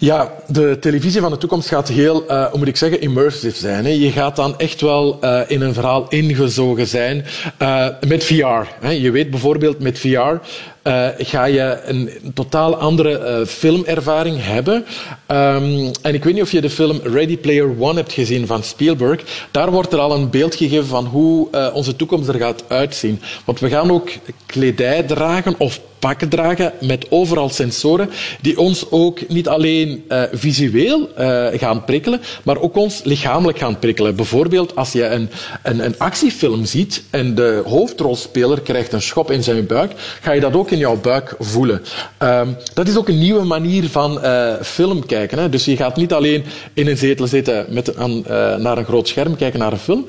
Ja, 0.02 0.32
de 0.48 0.78
televisie 0.80 1.22
van 1.22 1.32
de 1.32 1.38
toekomst 1.38 1.68
gaat 1.68 1.88
heel, 1.88 2.24
uh, 2.28 2.46
hoe 2.46 2.58
moet 2.58 2.68
ik 2.68 2.78
zeggen, 2.78 3.02
immersive 3.02 3.58
zijn. 3.58 3.86
Hè. 3.86 3.92
Je 3.92 4.12
gaat 4.12 4.36
dan 4.36 4.60
echt 4.60 4.82
wel 4.82 5.18
uh, 5.22 5.42
in 5.48 5.62
een 5.62 5.74
verhaal 5.74 6.06
ingezogen 6.10 6.88
zijn 6.88 7.26
uh, 7.62 7.88
met 8.08 8.24
VR. 8.24 8.68
Hè. 8.80 8.90
Je 8.90 9.12
weet 9.12 9.30
bijvoorbeeld 9.30 9.80
met 9.80 10.00
VR 10.00 10.40
uh, 10.84 11.08
ga 11.18 11.46
je 11.46 11.80
een 11.86 12.10
totaal 12.34 12.76
andere 12.76 13.40
uh, 13.40 13.46
filmervaring 13.48 14.38
hebben. 14.40 14.76
Um, 15.28 15.92
en 16.02 16.14
ik 16.14 16.24
weet 16.24 16.34
niet 16.34 16.44
of 16.44 16.52
je 16.52 16.62
de 16.62 16.70
film 16.70 17.00
Ready 17.04 17.38
Player 17.38 17.76
One 17.80 17.96
hebt 17.96 18.14
gezien 18.14 18.48
van 18.48 18.64
Spielberg. 18.64 19.48
Daar 19.52 19.72
wordt 19.72 19.94
er 19.94 20.00
al 20.00 20.16
een 20.16 20.30
beeld 20.30 20.56
gegeven 20.56 20.88
van 20.88 21.06
hoe 21.06 21.48
uh, 21.52 21.68
onze 21.74 21.96
toekomst 21.96 22.28
er 22.28 22.40
gaat 22.40 22.64
uitzien. 22.68 23.22
Want 23.46 23.60
we 23.60 23.70
gaan 23.70 23.92
ook 23.92 24.10
kledij 24.46 25.04
dragen 25.04 25.56
of 25.58 25.80
pakken 26.00 26.30
dragen 26.30 26.74
met 26.80 27.06
overal 27.10 27.50
sensoren 27.50 28.10
die 28.42 28.60
ons 28.60 28.92
ook 28.92 29.28
niet 29.28 29.48
alleen 29.48 30.04
visueel 30.32 31.10
gaan 31.54 31.86
prikkelen, 31.86 32.22
maar 32.44 32.62
ook 32.62 32.76
ons 32.76 33.02
lichamelijk 33.04 33.58
gaan 33.58 33.80
prikkelen. 33.80 34.16
Bijvoorbeeld 34.16 34.76
als 34.76 34.92
je 34.92 35.06
een, 35.06 35.30
een, 35.64 35.86
een, 35.86 36.00
actiefilm 36.00 36.66
ziet 36.66 37.04
en 37.10 37.36
de 37.36 37.62
hoofdrolspeler 37.66 38.62
krijgt 38.62 38.94
een 38.94 39.02
schop 39.02 39.32
in 39.32 39.44
zijn 39.44 39.66
buik, 39.66 39.92
ga 40.22 40.32
je 40.32 40.42
dat 40.42 40.56
ook 40.56 40.71
in 40.72 40.78
jouw 40.78 40.96
buik 40.96 41.36
voelen. 41.40 41.82
Uh, 42.24 42.42
dat 42.74 42.88
is 42.88 42.98
ook 42.98 43.08
een 43.08 43.20
nieuwe 43.20 43.44
manier 43.44 43.90
van 43.90 44.20
uh, 44.24 44.54
film 44.64 45.06
kijken. 45.06 45.40
Hè? 45.40 45.50
Dus 45.50 45.66
je 45.66 45.76
gaat 45.76 45.96
niet 45.96 46.14
alleen 46.14 46.44
in 46.74 46.88
een 46.88 46.98
zetel 46.98 47.28
zitten 47.28 47.66
met, 47.70 47.98
aan, 47.98 48.22
naar 48.62 48.78
een 48.78 48.86
groot 48.86 49.08
scherm 49.08 49.36
kijken 49.36 49.60
naar 49.60 49.72
een 49.72 49.78
film 49.78 50.06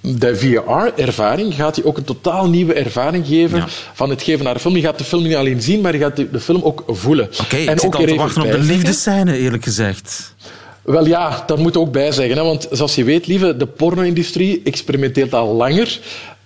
de 0.00 0.36
VR-ervaring 0.36 1.54
gaat 1.54 1.76
je 1.76 1.84
ook 1.84 1.96
een 1.96 2.04
totaal 2.04 2.48
nieuwe 2.48 2.74
ervaring 2.74 3.26
geven 3.26 3.64
van 3.94 4.10
het 4.10 4.22
geven 4.22 4.44
naar 4.44 4.54
de 4.54 4.60
film. 4.60 4.76
Je 4.76 4.82
gaat 4.82 4.98
de 4.98 5.04
film 5.04 5.22
niet 5.22 5.34
alleen 5.34 5.62
zien, 5.62 5.80
maar 5.80 5.92
je 5.92 5.98
gaat 5.98 6.16
de, 6.16 6.30
de 6.30 6.40
film 6.40 6.62
ook 6.62 6.84
voelen. 6.86 7.26
Oké, 7.26 7.42
okay, 7.42 7.66
en 7.66 7.72
ik 7.72 7.80
zit 7.80 7.94
al 7.94 8.04
te 8.04 8.14
wachten 8.14 8.42
op 8.42 8.50
de 8.50 8.58
liefdescène, 8.58 9.38
eerlijk 9.38 9.64
gezegd. 9.64 10.34
Wel 10.82 11.06
ja, 11.06 11.44
daar 11.46 11.58
moet 11.58 11.76
ook 11.76 11.92
bij 11.92 12.12
zeggen. 12.12 12.36
Hè? 12.36 12.42
Want 12.42 12.68
zoals 12.70 12.94
je 12.94 13.04
weet, 13.04 13.26
lieve, 13.26 13.56
de 13.56 13.66
porno-industrie 13.66 14.60
experimenteert 14.64 15.34
al 15.34 15.54
langer 15.54 15.98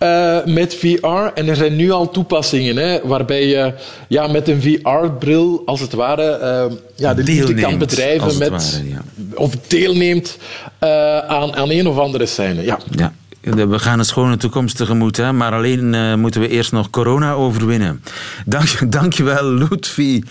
uh, 0.03 0.55
met 0.55 0.75
VR. 0.75 1.07
En 1.35 1.49
er 1.49 1.57
zijn 1.57 1.77
nu 1.77 1.91
al 1.91 2.11
toepassingen 2.11 2.77
hè, 2.77 3.01
waarbij 3.05 3.47
je 3.47 3.75
ja, 4.09 4.27
met 4.27 4.49
een 4.49 4.63
VR-bril, 4.63 5.63
als 5.65 5.81
het 5.81 5.93
ware, 5.93 6.39
uh, 6.71 6.77
ja, 6.97 7.15
de 7.15 7.23
liefde 7.23 7.55
kan 7.55 7.79
bedrijven 7.79 8.39
met, 8.39 8.49
ware, 8.49 8.89
ja. 8.89 9.03
of 9.35 9.55
deelneemt 9.67 10.39
uh, 10.81 11.19
aan, 11.19 11.55
aan 11.55 11.71
een 11.71 11.87
of 11.87 11.99
andere 11.99 12.27
scène. 12.27 12.63
Ja. 12.63 12.79
ja. 12.91 13.13
We 13.41 13.79
gaan 13.79 13.99
een 13.99 14.05
schone 14.05 14.37
toekomst 14.37 14.77
tegemoet, 14.77 15.17
hè? 15.17 15.33
maar 15.33 15.53
alleen 15.53 15.93
uh, 15.93 16.15
moeten 16.15 16.41
we 16.41 16.49
eerst 16.49 16.73
nog 16.73 16.91
corona 16.91 17.33
overwinnen. 17.33 18.03
Dank, 18.47 18.69
dankjewel, 18.93 19.45
Ludwig 19.45 20.23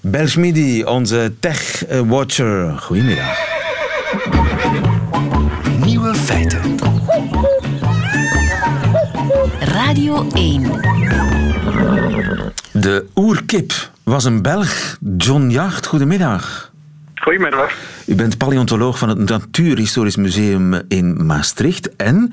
Belschmidi, 0.00 0.84
onze 0.84 1.32
tech-watcher. 1.40 2.78
Goedemiddag. 2.78 3.38
Nieuwe 5.84 6.14
feiten. 6.14 6.81
Radio 9.86 10.14
1. 10.34 10.62
De 12.72 13.06
oerkip 13.14 13.70
was 14.04 14.24
een 14.24 14.42
Belg, 14.42 14.96
John 15.16 15.48
Jacht. 15.48 15.86
Goedemiddag. 15.86 16.70
Goedemiddag. 17.14 17.72
U 18.06 18.14
bent 18.14 18.38
paleontoloog 18.38 18.98
van 18.98 19.08
het 19.08 19.18
Natuurhistorisch 19.28 20.16
Museum 20.16 20.74
in 20.88 21.26
Maastricht 21.26 21.96
en 21.96 22.32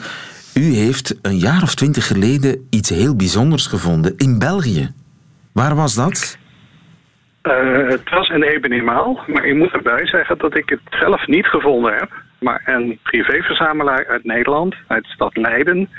u 0.56 0.62
heeft 0.62 1.20
een 1.22 1.38
jaar 1.38 1.62
of 1.62 1.76
twintig 1.76 2.08
geleden 2.08 2.68
iets 2.70 2.90
heel 2.90 3.16
bijzonders 3.16 3.68
gevonden 3.68 4.14
in 4.18 4.40
België. 4.40 4.94
Waar 5.54 5.76
was 5.76 5.96
dat? 5.96 6.38
Uh, 7.44 7.90
het 7.90 8.10
was 8.10 8.30
in 8.30 8.44
Ebenemaal, 8.44 9.20
maar 9.28 9.46
ik 9.46 9.56
moet 9.56 9.72
erbij 9.72 10.06
zeggen 10.08 10.38
dat 10.38 10.56
ik 10.56 10.70
het 10.70 10.82
zelf 10.90 11.28
niet 11.28 11.46
gevonden 11.46 11.94
heb. 11.94 12.12
Maar 12.40 12.62
een 12.66 13.00
privéverzamelaar 13.04 14.08
uit 14.08 14.24
Nederland, 14.24 14.76
uit 14.88 15.04
de 15.04 15.10
stad 15.10 15.38
Leiden, 15.38 15.90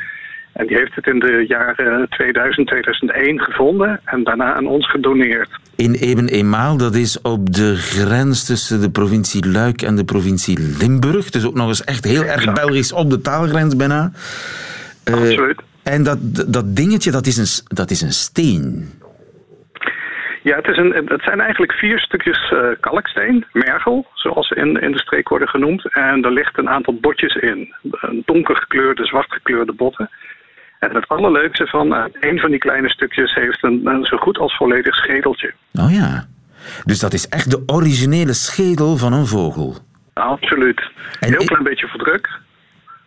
en 0.60 0.66
die 0.66 0.76
heeft 0.76 0.94
het 0.94 1.06
in 1.06 1.18
de 1.18 1.44
jaren 1.48 2.08
2000, 2.08 2.66
2001 2.66 3.40
gevonden 3.40 4.00
en 4.04 4.24
daarna 4.24 4.54
aan 4.54 4.66
ons 4.66 4.90
gedoneerd. 4.90 5.48
In 5.76 5.94
Eben-Emaal, 5.94 6.76
dat 6.76 6.94
is 6.94 7.20
op 7.20 7.52
de 7.52 7.76
grens 7.76 8.46
tussen 8.46 8.80
de 8.80 8.90
provincie 8.90 9.48
Luik 9.48 9.82
en 9.82 9.96
de 9.96 10.04
provincie 10.04 10.58
Limburg. 10.78 11.30
Dus 11.30 11.46
ook 11.46 11.54
nog 11.54 11.68
eens 11.68 11.84
echt 11.84 12.04
heel 12.04 12.24
erg 12.24 12.52
Belgisch 12.52 12.92
op 12.92 13.10
de 13.10 13.20
taalgrens 13.20 13.76
bijna. 13.76 14.10
Uh, 15.08 15.14
Absoluut. 15.14 15.60
En 15.82 16.02
dat, 16.02 16.18
dat 16.46 16.76
dingetje, 16.76 17.10
dat 17.10 17.26
is, 17.26 17.36
een, 17.36 17.76
dat 17.76 17.90
is 17.90 18.00
een 18.00 18.12
steen. 18.12 18.88
Ja, 20.42 20.56
het, 20.56 20.68
is 20.68 20.76
een, 20.76 20.92
het 21.06 21.22
zijn 21.22 21.40
eigenlijk 21.40 21.72
vier 21.72 21.98
stukjes 21.98 22.50
uh, 22.50 22.68
kalksteen, 22.80 23.44
mergel, 23.52 24.06
zoals 24.14 24.48
ze 24.48 24.54
in, 24.54 24.80
in 24.80 24.92
de 24.92 24.98
streek 24.98 25.28
worden 25.28 25.48
genoemd. 25.48 25.92
En 25.92 26.24
er 26.24 26.32
ligt 26.32 26.58
een 26.58 26.68
aantal 26.68 26.94
botjes 27.00 27.34
in. 27.34 27.74
Een 27.82 28.22
donker 28.26 28.56
gekleurde, 28.56 29.04
zwart 29.04 29.32
gekleurde 29.32 29.72
botten. 29.72 30.10
En 30.80 30.94
het 30.94 31.08
allerleukste 31.08 31.66
van 31.66 31.92
een 32.20 32.38
van 32.38 32.50
die 32.50 32.58
kleine 32.58 32.90
stukjes 32.90 33.34
heeft 33.34 33.64
een, 33.64 33.86
een, 33.86 34.04
zo 34.04 34.16
goed 34.16 34.38
als 34.38 34.56
volledig 34.56 34.94
schedeltje. 34.94 35.52
Oh 35.74 35.92
ja. 35.92 36.26
Dus 36.84 36.98
dat 36.98 37.12
is 37.12 37.28
echt 37.28 37.50
de 37.50 37.62
originele 37.66 38.32
schedel 38.32 38.96
van 38.96 39.12
een 39.12 39.26
vogel. 39.26 39.76
Absoluut. 40.12 40.90
Een 41.20 41.28
heel 41.28 41.44
klein 41.44 41.62
beetje 41.62 41.86
verdruk. 41.86 42.28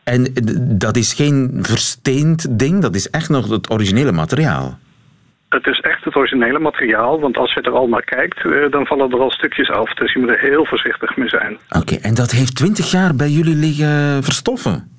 En 0.04 0.34
dat 0.78 0.98
is 0.98 1.14
geen 1.14 1.60
versteend 1.62 2.60
ding, 2.60 2.82
dat 2.82 2.96
is 2.96 3.10
echt 3.10 3.30
nog 3.30 3.50
het 3.50 3.72
originele 3.72 4.12
materiaal. 4.12 4.80
Het 5.50 5.68
is 5.68 5.80
echt 5.80 6.04
het 6.04 6.16
originele 6.16 6.60
materiaal, 6.60 7.20
want 7.20 7.38
als 7.38 7.54
je 7.54 7.62
er 7.62 7.72
al 7.72 7.88
naar 7.88 8.04
kijkt, 8.04 8.46
eh, 8.46 8.72
dan 8.72 8.86
vallen 8.86 9.12
er 9.12 9.20
al 9.20 9.32
stukjes 9.32 9.70
af. 9.70 9.94
Dus 9.94 10.14
je 10.14 10.20
moet 10.20 10.30
er 10.30 10.40
heel 10.40 10.66
voorzichtig 10.66 11.16
mee 11.16 11.30
zijn. 11.30 11.58
Oké, 11.70 11.96
en 11.96 12.14
dat 12.14 12.32
heeft 12.32 12.56
twintig 12.56 12.92
jaar 12.92 13.16
bij 13.16 13.30
jullie 13.30 13.56
liggen 13.56 14.24
verstoffen? 14.24 14.93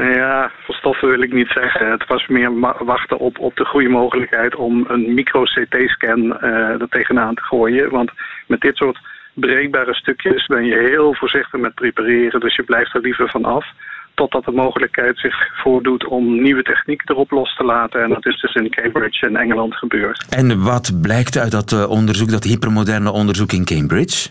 Ja, 0.00 0.50
verstoffen 0.64 1.08
wil 1.08 1.22
ik 1.22 1.32
niet 1.32 1.48
zeggen. 1.48 1.90
Het 1.90 2.06
was 2.06 2.26
meer 2.26 2.60
wachten 2.84 3.18
op, 3.18 3.38
op 3.38 3.56
de 3.56 3.64
goede 3.64 3.88
mogelijkheid 3.88 4.54
om 4.54 4.84
een 4.88 5.14
micro-CT-scan 5.14 6.20
uh, 6.20 6.80
er 6.80 6.88
tegenaan 6.88 7.34
te 7.34 7.42
gooien. 7.42 7.90
Want 7.90 8.10
met 8.46 8.60
dit 8.60 8.76
soort 8.76 8.98
breekbare 9.34 9.94
stukjes 9.94 10.46
ben 10.46 10.64
je 10.64 10.78
heel 10.78 11.14
voorzichtig 11.14 11.60
met 11.60 11.74
prepareren. 11.74 12.40
Dus 12.40 12.56
je 12.56 12.62
blijft 12.62 12.94
er 12.94 13.00
liever 13.00 13.28
van 13.30 13.44
af. 13.44 13.66
Totdat 14.14 14.44
de 14.44 14.52
mogelijkheid 14.52 15.18
zich 15.18 15.60
voordoet 15.62 16.06
om 16.06 16.42
nieuwe 16.42 16.62
techniek 16.62 17.02
erop 17.04 17.30
los 17.30 17.56
te 17.56 17.64
laten. 17.64 18.02
En 18.02 18.08
dat 18.08 18.26
is 18.26 18.40
dus 18.40 18.54
in 18.54 18.70
Cambridge 18.70 19.26
in 19.26 19.36
Engeland 19.36 19.74
gebeurd. 19.74 20.26
En 20.30 20.62
wat 20.62 21.00
blijkt 21.02 21.38
uit 21.38 21.50
dat 21.50 21.72
uh, 21.72 21.90
onderzoek, 21.90 22.30
dat 22.30 22.44
hypermoderne 22.44 23.10
onderzoek 23.12 23.52
in 23.52 23.64
Cambridge? 23.64 24.28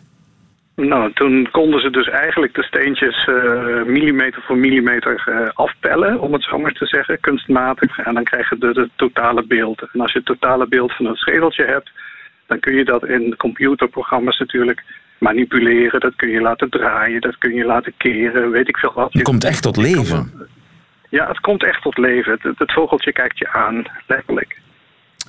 Nou, 0.76 1.14
toen 1.14 1.48
konden 1.52 1.82
ze 1.82 1.90
dus 1.90 2.10
eigenlijk 2.10 2.54
de 2.54 2.64
steentjes 2.64 3.28
uh, 3.28 3.84
millimeter 3.84 4.42
voor 4.42 4.58
millimeter 4.58 5.26
uh, 5.30 5.50
afpellen, 5.54 6.20
om 6.20 6.34
het 6.34 6.44
zo 6.44 6.58
maar 6.58 6.72
te 6.72 6.86
zeggen, 6.86 7.20
kunstmatig. 7.20 8.00
En 8.00 8.14
dan 8.14 8.24
krijg 8.24 8.50
je 8.50 8.58
de, 8.58 8.74
de, 8.74 8.90
totale 8.96 9.46
beeld. 9.46 9.82
En 9.94 10.02
als 10.02 10.12
je 10.12 10.18
het 10.18 10.28
totale 10.28 10.68
beeld 10.68 10.96
van 10.96 11.06
het 11.06 11.18
schedeltje 11.18 11.66
hebt, 11.66 11.92
dan 12.48 12.60
kun 12.60 12.76
je 12.76 12.86
dat 12.86 13.06
in 13.06 13.36
computerprogramma's 13.38 14.40
natuurlijk 14.40 14.84
manipuleren. 15.18 16.00
Dat 16.00 16.16
kun 16.16 16.30
je 16.30 16.42
laten 16.42 16.70
draaien, 16.70 17.22
dat 17.22 17.38
kun 17.38 17.54
je 17.54 17.66
laten 17.66 17.94
keren, 17.98 18.52
weet 18.52 18.68
ik 18.68 18.78
veel 18.78 18.94
wat. 18.96 19.14
Het 19.14 19.24
komt 19.24 19.44
echt 19.44 19.62
tot 19.64 19.78
leven. 19.78 20.48
Ja, 21.10 21.28
het 21.28 21.40
komt 21.40 21.64
echt 21.64 21.82
tot 21.82 21.98
leven. 21.98 22.32
Het, 22.42 22.58
het 22.58 22.72
vogeltje 22.74 23.12
kijkt 23.12 23.38
je 23.38 23.52
aan, 23.52 23.84
letterlijk. 24.08 24.60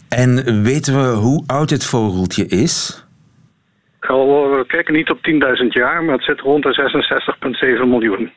En 0.08 0.62
weten 0.62 0.94
we 0.94 1.16
hoe 1.16 1.42
oud 1.46 1.70
het 1.70 1.84
vogeltje 1.84 2.46
is? 2.46 3.05
We 4.06 4.64
kijken 4.66 4.94
niet 4.94 5.10
op 5.10 5.18
10.000 5.18 5.66
jaar, 5.68 6.04
maar 6.04 6.14
het 6.14 6.24
zit 6.24 6.40
rond 6.40 6.62
de 6.62 7.00
66,7 7.80 7.88
miljoen. 7.88 8.30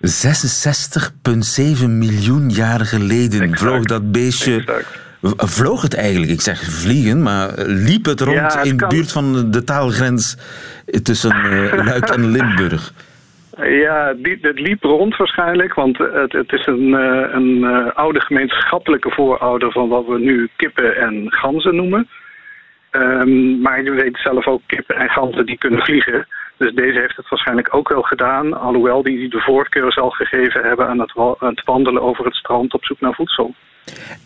66,7 0.00 1.88
miljoen 1.88 2.48
jaar 2.48 2.80
geleden 2.80 3.56
vloog 3.56 3.84
dat 3.84 4.12
beestje. 4.12 4.56
Exact. 4.56 5.06
Vloog 5.36 5.82
het 5.82 5.94
eigenlijk? 5.94 6.32
Ik 6.32 6.40
zeg 6.40 6.62
vliegen, 6.62 7.22
maar 7.22 7.50
liep 7.66 8.04
het 8.04 8.20
rond 8.20 8.58
in 8.62 8.76
de 8.76 8.86
buurt 8.86 9.12
van 9.12 9.50
de 9.50 9.64
taalgrens 9.64 10.36
tussen 11.02 11.36
uh, 11.36 11.72
Luik 11.86 12.08
en 12.08 12.30
Limburg? 12.30 12.92
Ja, 13.62 14.14
het 14.40 14.60
liep 14.60 14.82
rond 14.82 15.16
waarschijnlijk, 15.16 15.74
want 15.74 15.98
het, 15.98 16.32
het 16.32 16.52
is 16.52 16.66
een, 16.66 16.94
eh, 16.94 17.32
een 17.32 17.64
eh, 17.64 17.94
oude 17.94 18.20
gemeenschappelijke 18.20 19.10
voorouder 19.10 19.72
van 19.72 19.88
wat 19.88 20.06
we 20.06 20.18
nu 20.18 20.48
kippen 20.56 20.96
en 20.96 21.26
ganzen 21.28 21.76
noemen. 21.76 22.08
Um, 22.90 23.60
maar 23.60 23.82
je 23.82 23.90
weet 23.90 24.18
zelf 24.18 24.46
ook, 24.46 24.62
kippen 24.66 24.96
en 24.96 25.08
ganzen 25.08 25.46
die 25.46 25.58
kunnen 25.58 25.80
vliegen. 25.80 26.26
Dus 26.56 26.72
deze 26.72 26.98
heeft 26.98 27.16
het 27.16 27.28
waarschijnlijk 27.28 27.74
ook 27.74 27.88
wel 27.88 28.02
gedaan. 28.02 28.60
Alhoewel 28.60 29.02
die 29.02 29.28
de 29.28 29.40
voorkeur 29.40 29.92
zal 29.92 30.10
gegeven 30.10 30.62
hebben 30.62 30.88
aan 30.88 31.00
het, 31.00 31.12
aan 31.16 31.54
het 31.54 31.64
wandelen 31.64 32.02
over 32.02 32.24
het 32.24 32.34
strand 32.34 32.74
op 32.74 32.84
zoek 32.84 33.00
naar 33.00 33.14
voedsel. 33.14 33.54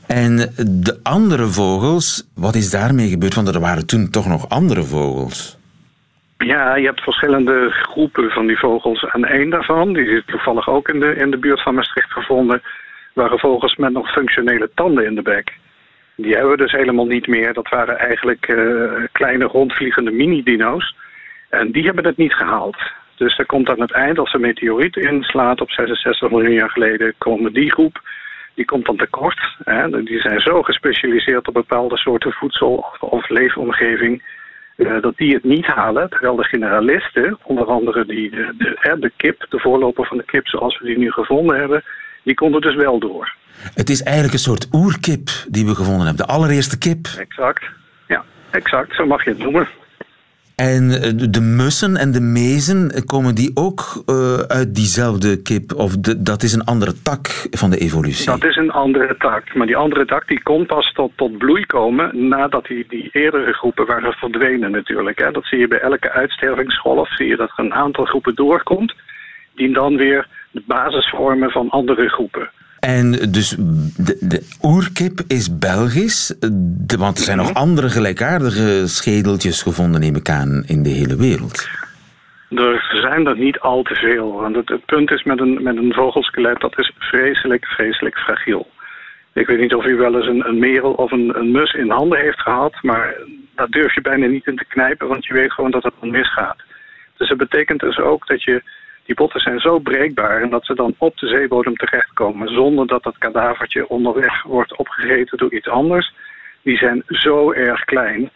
En 0.07 0.37
de 0.83 1.00
andere 1.02 1.47
vogels, 1.47 2.31
wat 2.35 2.54
is 2.54 2.71
daarmee 2.71 3.09
gebeurd? 3.09 3.35
Want 3.35 3.54
er 3.54 3.61
waren 3.61 3.87
toen 3.87 4.11
toch 4.11 4.26
nog 4.26 4.49
andere 4.49 4.83
vogels. 4.83 5.59
Ja, 6.38 6.76
je 6.76 6.87
hebt 6.87 7.00
verschillende 7.00 7.71
groepen 7.71 8.31
van 8.31 8.47
die 8.47 8.59
vogels. 8.59 9.02
En 9.02 9.25
één 9.25 9.50
daarvan, 9.50 9.92
die 9.92 10.07
is 10.07 10.23
toevallig 10.26 10.69
ook 10.69 10.88
in 10.88 11.00
de, 11.00 11.14
in 11.14 11.31
de 11.31 11.38
buurt 11.38 11.62
van 11.62 11.75
Maastricht 11.75 12.12
gevonden, 12.12 12.62
waren 13.14 13.38
vogels 13.38 13.76
met 13.76 13.92
nog 13.92 14.12
functionele 14.12 14.71
tanden 14.75 15.07
in 15.07 15.14
de 15.14 15.23
bek. 15.23 15.59
Die 16.16 16.33
hebben 16.33 16.50
we 16.50 16.57
dus 16.57 16.73
helemaal 16.73 17.07
niet 17.07 17.26
meer. 17.26 17.52
Dat 17.52 17.69
waren 17.69 17.99
eigenlijk 17.99 18.49
uh, 18.49 18.92
kleine 19.12 19.45
rondvliegende 19.45 20.11
mini-dino's. 20.11 20.97
En 21.49 21.71
die 21.71 21.85
hebben 21.85 22.07
het 22.07 22.16
niet 22.16 22.35
gehaald. 22.35 22.76
Dus 23.16 23.38
er 23.38 23.47
komt 23.47 23.71
aan 23.71 23.81
het 23.81 23.92
eind, 23.92 24.19
als 24.19 24.33
een 24.33 24.40
meteoriet 24.40 24.97
inslaat 24.97 25.61
op 25.61 25.71
66 25.71 26.31
miljoen 26.31 26.52
jaar 26.52 26.71
geleden, 26.71 27.14
komen 27.19 27.52
die 27.52 27.73
groep 27.73 28.00
die 28.54 28.64
komt 28.64 28.87
dan 28.87 28.97
tekort. 28.97 29.57
Hè. 29.64 30.02
Die 30.02 30.21
zijn 30.21 30.40
zo 30.40 30.62
gespecialiseerd 30.62 31.49
op 31.49 31.54
bepaalde 31.54 31.97
soorten 31.97 32.33
voedsel 32.33 32.85
of, 33.00 33.28
leefomgeving 33.28 34.23
uh, 34.76 35.00
dat 35.00 35.16
die 35.16 35.35
het 35.35 35.45
niet 35.45 35.66
halen. 35.66 36.11
Terwijl 36.11 36.37
de 36.37 36.45
generalisten, 36.45 37.38
onder 37.42 37.66
andere 37.66 38.07
die, 38.07 38.31
de, 38.31 38.54
de, 38.59 38.97
de 39.00 39.12
kip, 39.16 39.47
de 39.49 39.59
voorloper 39.59 40.07
van 40.07 40.16
de 40.16 40.25
kip 40.25 40.47
zoals 40.47 40.78
we 40.78 40.87
die 40.87 40.99
nu 40.99 41.11
gevonden 41.11 41.59
hebben, 41.59 41.83
die 42.23 42.35
konden 42.35 42.61
dus 42.61 42.75
wel 42.75 42.99
door. 42.99 43.35
Het 43.75 43.91
is 43.91 44.02
eigenlijk 44.02 44.35
een 44.35 44.41
soort 44.41 44.69
oerkip 44.73 45.29
die 45.49 45.67
we 45.67 45.75
gevonden 45.75 46.07
hebben, 46.07 46.26
de 46.26 46.33
allereerste 46.33 46.79
kip. 46.79 47.07
Exact, 47.19 47.64
ja, 48.09 48.25
exact, 48.50 48.95
zo 48.95 49.07
mag 49.07 49.25
je 49.25 49.31
het 49.31 49.38
noemen. 49.38 49.69
En 50.57 50.91
eh, 50.91 51.11
de 51.31 51.41
mussen 51.41 51.97
en 51.97 52.12
de 52.12 52.21
mezen, 52.21 53.05
komen 53.07 53.35
die 53.35 53.50
ook 53.55 54.02
uh, 54.07 54.38
uit 54.38 54.75
diezelfde 54.75 55.43
kip? 55.43 55.75
Of 55.75 55.97
de, 55.97 56.23
dat 56.23 56.43
is 56.43 56.52
een 56.52 56.64
andere 56.64 57.02
tak 57.02 57.47
van 57.50 57.71
de 57.71 57.79
evolutie? 57.79 58.26
Dat 58.26 58.45
is 58.45 58.57
een 58.57 58.71
andere 58.71 59.14
tak. 59.19 59.55
Maar 59.55 59.67
die 59.67 59.76
andere 59.76 60.05
tak 60.05 60.29
die 60.29 60.43
kon 60.43 60.67
pas 60.67 60.93
tot, 60.93 61.12
tot 61.17 61.38
bloei 61.38 61.67
komen 61.67 62.29
nadat 62.29 62.67
die, 62.67 62.85
die 62.88 63.09
eerdere 63.12 63.52
groepen 63.52 63.87
waren 63.87 64.12
verdwenen 64.12 64.71
natuurlijk. 64.71 65.19
Hè. 65.19 65.31
Dat 65.31 65.45
zie 65.45 65.59
je 65.59 65.69
bij 65.69 65.81
elke 65.81 66.11
uitstervingsgolf, 66.11 67.14
zie 67.14 67.26
je 67.26 67.37
dat 67.37 67.50
er 67.57 67.64
een 67.64 67.75
aantal 67.75 68.05
groepen 68.05 68.35
doorkomt, 68.35 68.95
die 69.55 69.73
dan 69.73 69.97
weer 69.97 70.26
de 70.52 70.62
basis 70.66 71.09
vormen 71.09 71.50
van 71.50 71.68
andere 71.68 72.09
groepen. 72.09 72.50
En 72.80 73.11
dus 73.11 73.56
de, 73.97 74.16
de 74.21 74.40
oerkip 74.62 75.21
is 75.26 75.59
Belgisch, 75.59 76.35
de, 76.87 76.97
want 76.99 77.18
er 77.18 77.25
zijn 77.25 77.37
nog 77.37 77.54
andere 77.54 77.88
gelijkaardige 77.88 78.88
schedeltjes 78.88 79.62
gevonden, 79.62 80.00
neem 80.00 80.16
ik 80.16 80.28
aan, 80.28 80.62
in 80.66 80.82
de 80.82 80.88
hele 80.88 81.16
wereld. 81.16 81.68
Er 82.49 82.99
zijn 83.02 83.26
er 83.26 83.38
niet 83.38 83.59
al 83.59 83.82
te 83.82 83.94
veel. 83.94 84.32
Want 84.32 84.56
het, 84.56 84.68
het, 84.68 84.85
punt 84.85 85.11
is 85.11 85.23
met 85.23 85.40
een, 85.40 85.62
met 85.62 85.76
een 85.76 85.92
vogelskelet, 85.92 86.61
dat 86.61 86.78
is 86.78 86.92
vreselijk, 86.99 87.66
vreselijk 87.66 88.18
fragiel. 88.18 88.66
Ik 89.32 89.47
weet 89.47 89.61
niet 89.61 89.75
of 89.75 89.85
u 89.85 89.97
wel 89.97 90.16
eens 90.16 90.26
een, 90.26 90.49
een 90.49 90.59
merel 90.59 90.92
of 90.92 91.12
een, 91.12 91.38
een 91.38 91.50
mus 91.50 91.73
in 91.73 91.90
handen 91.90 92.18
heeft 92.18 92.40
gehad, 92.40 92.75
maar 92.82 93.14
daar 93.54 93.68
durf 93.68 93.94
je 93.94 94.00
bijna 94.00 94.26
niet 94.26 94.47
in 94.47 94.56
te 94.56 94.64
knijpen, 94.64 95.09
want 95.09 95.26
je 95.26 95.35
weet 95.35 95.52
gewoon 95.52 95.71
dat 95.71 95.82
het 95.82 96.00
misgaat. 96.00 96.56
Dus 97.16 97.28
dat 97.28 97.38
betekent 97.38 97.80
dus 97.80 97.99
ook 97.99 98.26
dat 98.26 98.42
je 98.42 98.62
die 99.04 99.14
botten 99.14 99.40
zijn 99.40 99.61
zo 99.61 99.78
breekbaar 99.78 100.42
en 100.42 100.50
dat 100.50 100.64
ze 100.64 100.75
dan 100.75 100.94
op 100.99 101.18
de 101.18 101.26
zeebodem 101.26 101.76
terechtkomen 101.76 102.49
zonder 102.49 102.87
dat 102.87 103.02
dat 103.02 103.18
kadavertje 103.18 103.88
onderweg 103.88 104.42
wordt 104.42 104.76
opgegeten 104.76 105.38
door 105.38 105.52
iets 105.52 105.68
anders. 105.68 106.14
Die 106.62 106.76
zijn 106.76 107.02
zo 107.06 107.52
erg 107.52 107.85
klein 107.85 108.30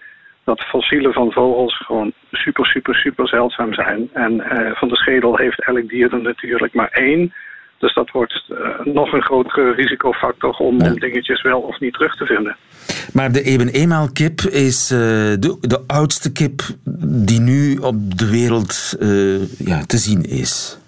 dat 0.44 0.60
fossielen 0.60 1.12
van 1.12 1.32
vogels 1.32 1.76
gewoon 1.76 2.12
super, 2.30 2.66
super, 2.66 2.94
super 2.94 3.28
zeldzaam 3.28 3.74
zijn. 3.74 4.10
En 4.12 4.32
uh, 4.32 4.70
van 4.74 4.88
de 4.88 4.96
schedel 4.96 5.36
heeft 5.36 5.64
elk 5.64 5.88
dier 5.88 6.12
er 6.12 6.22
natuurlijk 6.22 6.74
maar 6.74 6.88
één. 6.88 7.32
Dus 7.78 7.94
dat 7.94 8.10
wordt 8.10 8.44
uh, 8.48 8.80
nog 8.84 9.12
een 9.12 9.22
grotere 9.22 9.72
risicofactor 9.72 10.56
om, 10.56 10.80
om 10.80 10.98
dingetjes 10.98 11.42
wel 11.42 11.60
of 11.60 11.80
niet 11.80 11.92
terug 11.92 12.16
te 12.16 12.26
vinden. 12.26 12.56
Maar 13.12 13.32
de 13.32 13.42
eben 13.42 14.12
kip 14.12 14.40
is 14.40 14.92
uh, 14.92 14.98
de, 14.98 15.56
de 15.60 15.80
oudste 15.86 16.32
kip 16.32 16.60
die 17.26 17.40
nu 17.40 17.76
op 17.76 18.18
de 18.18 18.30
wereld 18.30 18.96
uh, 19.00 19.58
ja, 19.58 19.84
te 19.86 19.96
zien 19.96 20.22
is. 20.22 20.78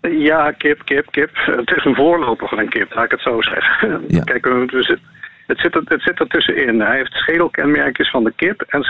Ja, 0.00 0.52
kip, 0.52 0.84
kip, 0.84 1.06
kip. 1.10 1.30
Het 1.34 1.76
is 1.76 1.84
een 1.84 1.94
voorloper 1.94 2.48
van 2.48 2.58
een 2.58 2.68
kip, 2.68 2.94
laat 2.94 3.04
ik 3.04 3.10
het 3.10 3.20
zo 3.20 3.42
zeggen. 3.42 4.04
Ja. 4.08 4.22
Kijk, 4.24 4.44
het, 4.44 4.98
het, 5.46 5.58
zit 5.58 5.74
er, 5.74 5.82
het 5.84 6.02
zit 6.02 6.20
er 6.20 6.26
tussenin. 6.26 6.80
Hij 6.80 6.96
heeft 6.96 7.12
schedelkenmerkjes 7.12 8.10
van 8.10 8.24
de 8.24 8.32
kip 8.36 8.64
en 8.68 8.82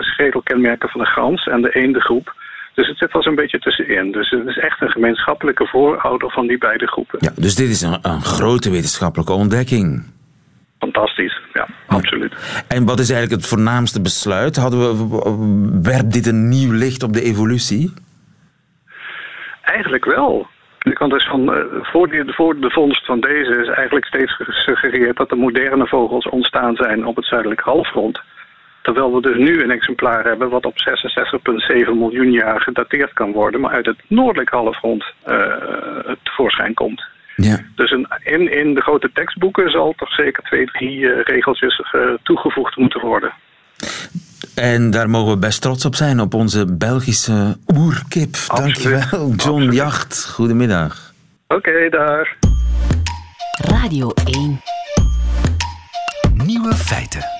schedelkenmerken 0.00 0.88
van 0.88 1.00
de 1.00 1.06
gans 1.06 1.46
en 1.46 1.62
de 1.62 1.74
eendengroep. 1.74 2.34
Dus 2.74 2.88
het 2.88 2.98
zit 2.98 3.12
wel 3.12 3.22
zo'n 3.22 3.34
beetje 3.34 3.58
tussenin. 3.58 4.12
Dus 4.12 4.30
het 4.30 4.46
is 4.46 4.58
echt 4.58 4.80
een 4.82 4.90
gemeenschappelijke 4.90 5.66
voorouder 5.66 6.30
van 6.30 6.46
die 6.46 6.58
beide 6.58 6.86
groepen. 6.86 7.18
Ja, 7.20 7.30
dus 7.34 7.54
dit 7.54 7.68
is 7.68 7.80
een, 7.82 7.98
een 8.02 8.22
grote 8.22 8.70
wetenschappelijke 8.70 9.32
ontdekking. 9.32 10.04
Fantastisch, 10.80 11.40
ja, 11.52 11.66
absoluut. 11.86 12.64
En 12.68 12.84
wat 12.84 12.98
is 12.98 13.10
eigenlijk 13.10 13.40
het 13.40 13.50
voornaamste 13.50 14.00
besluit? 14.00 14.56
Hadden 14.56 14.80
we, 14.80 15.80
werpt 15.82 16.12
dit 16.12 16.26
een 16.26 16.48
nieuw 16.48 16.72
licht 16.72 17.02
op 17.02 17.12
de 17.12 17.22
evolutie? 17.22 17.92
Eigenlijk 19.62 20.04
wel. 20.04 20.46
Want 20.78 21.10
dus 21.10 21.26
van, 21.26 21.56
uh, 21.56 21.64
voor, 21.82 22.08
die, 22.08 22.32
voor 22.32 22.60
de 22.60 22.70
vondst 22.70 23.06
van 23.06 23.20
deze 23.20 23.60
is 23.60 23.68
eigenlijk 23.68 24.06
steeds 24.06 24.32
gesuggereerd 24.36 25.16
dat 25.16 25.28
de 25.28 25.36
moderne 25.36 25.86
vogels 25.86 26.28
ontstaan 26.28 26.76
zijn 26.76 27.06
op 27.06 27.16
het 27.16 27.24
zuidelijke 27.24 27.70
halfrond. 27.70 28.20
Terwijl 28.82 29.14
we 29.14 29.20
dus 29.20 29.36
nu 29.36 29.62
een 29.62 29.70
exemplaar 29.70 30.24
hebben 30.24 30.48
wat 30.48 30.66
op 30.66 30.74
66,7 30.74 31.92
miljoen 31.94 32.30
jaar 32.30 32.60
gedateerd 32.60 33.12
kan 33.12 33.32
worden, 33.32 33.60
maar 33.60 33.72
uit 33.72 33.86
het 33.86 33.98
noordelijke 34.06 34.56
halfrond 34.56 35.04
uh, 35.28 35.36
tevoorschijn 36.22 36.74
komt. 36.74 37.09
Ja. 37.42 37.58
Dus 37.74 37.90
een, 37.90 38.06
in, 38.22 38.52
in 38.58 38.74
de 38.74 38.80
grote 38.80 39.10
tekstboeken 39.12 39.70
zal 39.70 39.92
toch 39.96 40.12
zeker 40.12 40.42
twee, 40.42 40.66
drie 40.66 40.98
uh, 40.98 41.22
regeltjes 41.22 41.82
uh, 41.92 42.00
toegevoegd 42.22 42.76
moeten 42.76 43.00
worden. 43.00 43.32
En 44.54 44.90
daar 44.90 45.10
mogen 45.10 45.32
we 45.32 45.38
best 45.38 45.62
trots 45.62 45.84
op 45.84 45.94
zijn, 45.94 46.20
op 46.20 46.34
onze 46.34 46.76
Belgische 46.76 47.56
oerkip. 47.66 48.36
Dankjewel, 48.46 49.18
John 49.18 49.32
Absoluut. 49.32 49.74
Jacht. 49.74 50.30
Goedemiddag. 50.30 51.12
Oké, 51.46 51.68
okay, 51.68 51.88
daar. 51.88 52.36
Radio 53.68 54.10
1. 54.24 54.60
Nieuwe 56.34 56.74
feiten. 56.74 57.39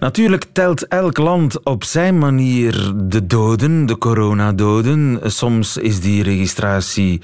Natuurlijk 0.00 0.44
telt 0.52 0.86
elk 0.86 1.18
land 1.18 1.64
op 1.64 1.84
zijn 1.84 2.18
manier 2.18 2.92
de 2.94 3.26
doden, 3.26 3.86
de 3.86 3.98
coronadoden. 3.98 5.20
Soms 5.24 5.76
is 5.76 6.00
die 6.00 6.22
registratie 6.22 7.20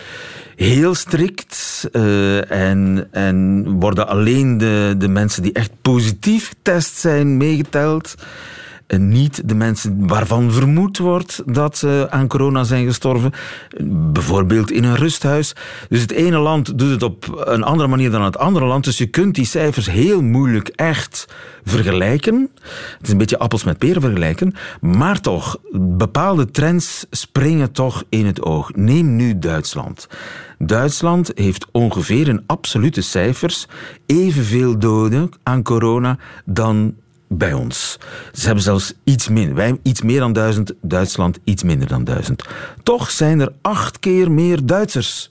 heel 0.57 0.95
strikt 0.95 1.89
uh, 1.93 2.51
en, 2.51 3.09
en 3.11 3.65
worden 3.81 4.09
alleen 4.09 4.59
de, 4.59 4.95
de 4.99 5.09
mensen 5.09 5.43
die 5.43 5.53
echt 5.53 5.71
positief 5.83 6.49
getest 6.49 6.97
zijn 6.97 7.37
meegeteld 7.37 8.15
niet 8.99 9.49
de 9.49 9.55
mensen 9.55 10.07
waarvan 10.07 10.53
vermoed 10.53 10.99
wordt 10.99 11.43
dat 11.47 11.79
ze 11.79 12.07
aan 12.11 12.29
corona 12.29 12.65
zijn 12.65 12.87
gestorven. 12.87 13.33
Bijvoorbeeld 14.13 14.71
in 14.71 14.85
een 14.85 14.97
rusthuis. 14.97 15.55
Dus 15.89 16.01
het 16.01 16.13
ene 16.13 16.39
land 16.39 16.79
doet 16.79 16.91
het 16.91 17.03
op 17.03 17.43
een 17.45 17.63
andere 17.63 17.89
manier 17.89 18.11
dan 18.11 18.23
het 18.23 18.39
andere 18.39 18.67
land. 18.67 18.85
Dus 18.85 18.99
je 18.99 19.07
kunt 19.07 19.35
die 19.35 19.45
cijfers 19.45 19.91
heel 19.91 20.23
moeilijk 20.23 20.69
echt 20.69 21.27
vergelijken. 21.65 22.51
Het 22.63 23.07
is 23.07 23.11
een 23.11 23.19
beetje 23.19 23.39
appels 23.39 23.65
met 23.65 23.79
peren 23.79 24.03
vergelijken. 24.03 24.55
Maar 24.81 25.21
toch, 25.21 25.57
bepaalde 25.73 26.51
trends 26.51 27.07
springen 27.11 27.73
toch 27.73 28.05
in 28.09 28.27
het 28.27 28.43
oog. 28.43 28.71
Neem 28.75 29.17
nu 29.17 29.39
Duitsland. 29.39 30.09
Duitsland 30.59 31.31
heeft 31.35 31.67
ongeveer 31.73 32.29
in 32.29 32.43
absolute 32.47 33.01
cijfers 33.01 33.67
evenveel 34.07 34.79
doden 34.79 35.31
aan 35.43 35.63
corona 35.63 36.19
dan 36.45 36.95
bij 37.39 37.53
ons. 37.53 37.99
Ze 38.33 38.45
hebben 38.45 38.65
zelfs 38.65 38.93
iets 39.05 39.29
minder. 39.29 39.55
Wij 39.55 39.79
iets 39.83 40.03
meer 40.03 40.21
dan 40.21 40.33
duizend, 40.33 40.73
Duitsland 40.81 41.39
iets 41.45 41.63
minder 41.63 41.89
dan 41.89 42.05
duizend. 42.05 42.45
Toch 42.83 43.11
zijn 43.11 43.41
er 43.41 43.53
acht 43.63 43.99
keer 43.99 44.31
meer 44.31 44.67
Duitsers. 44.67 45.31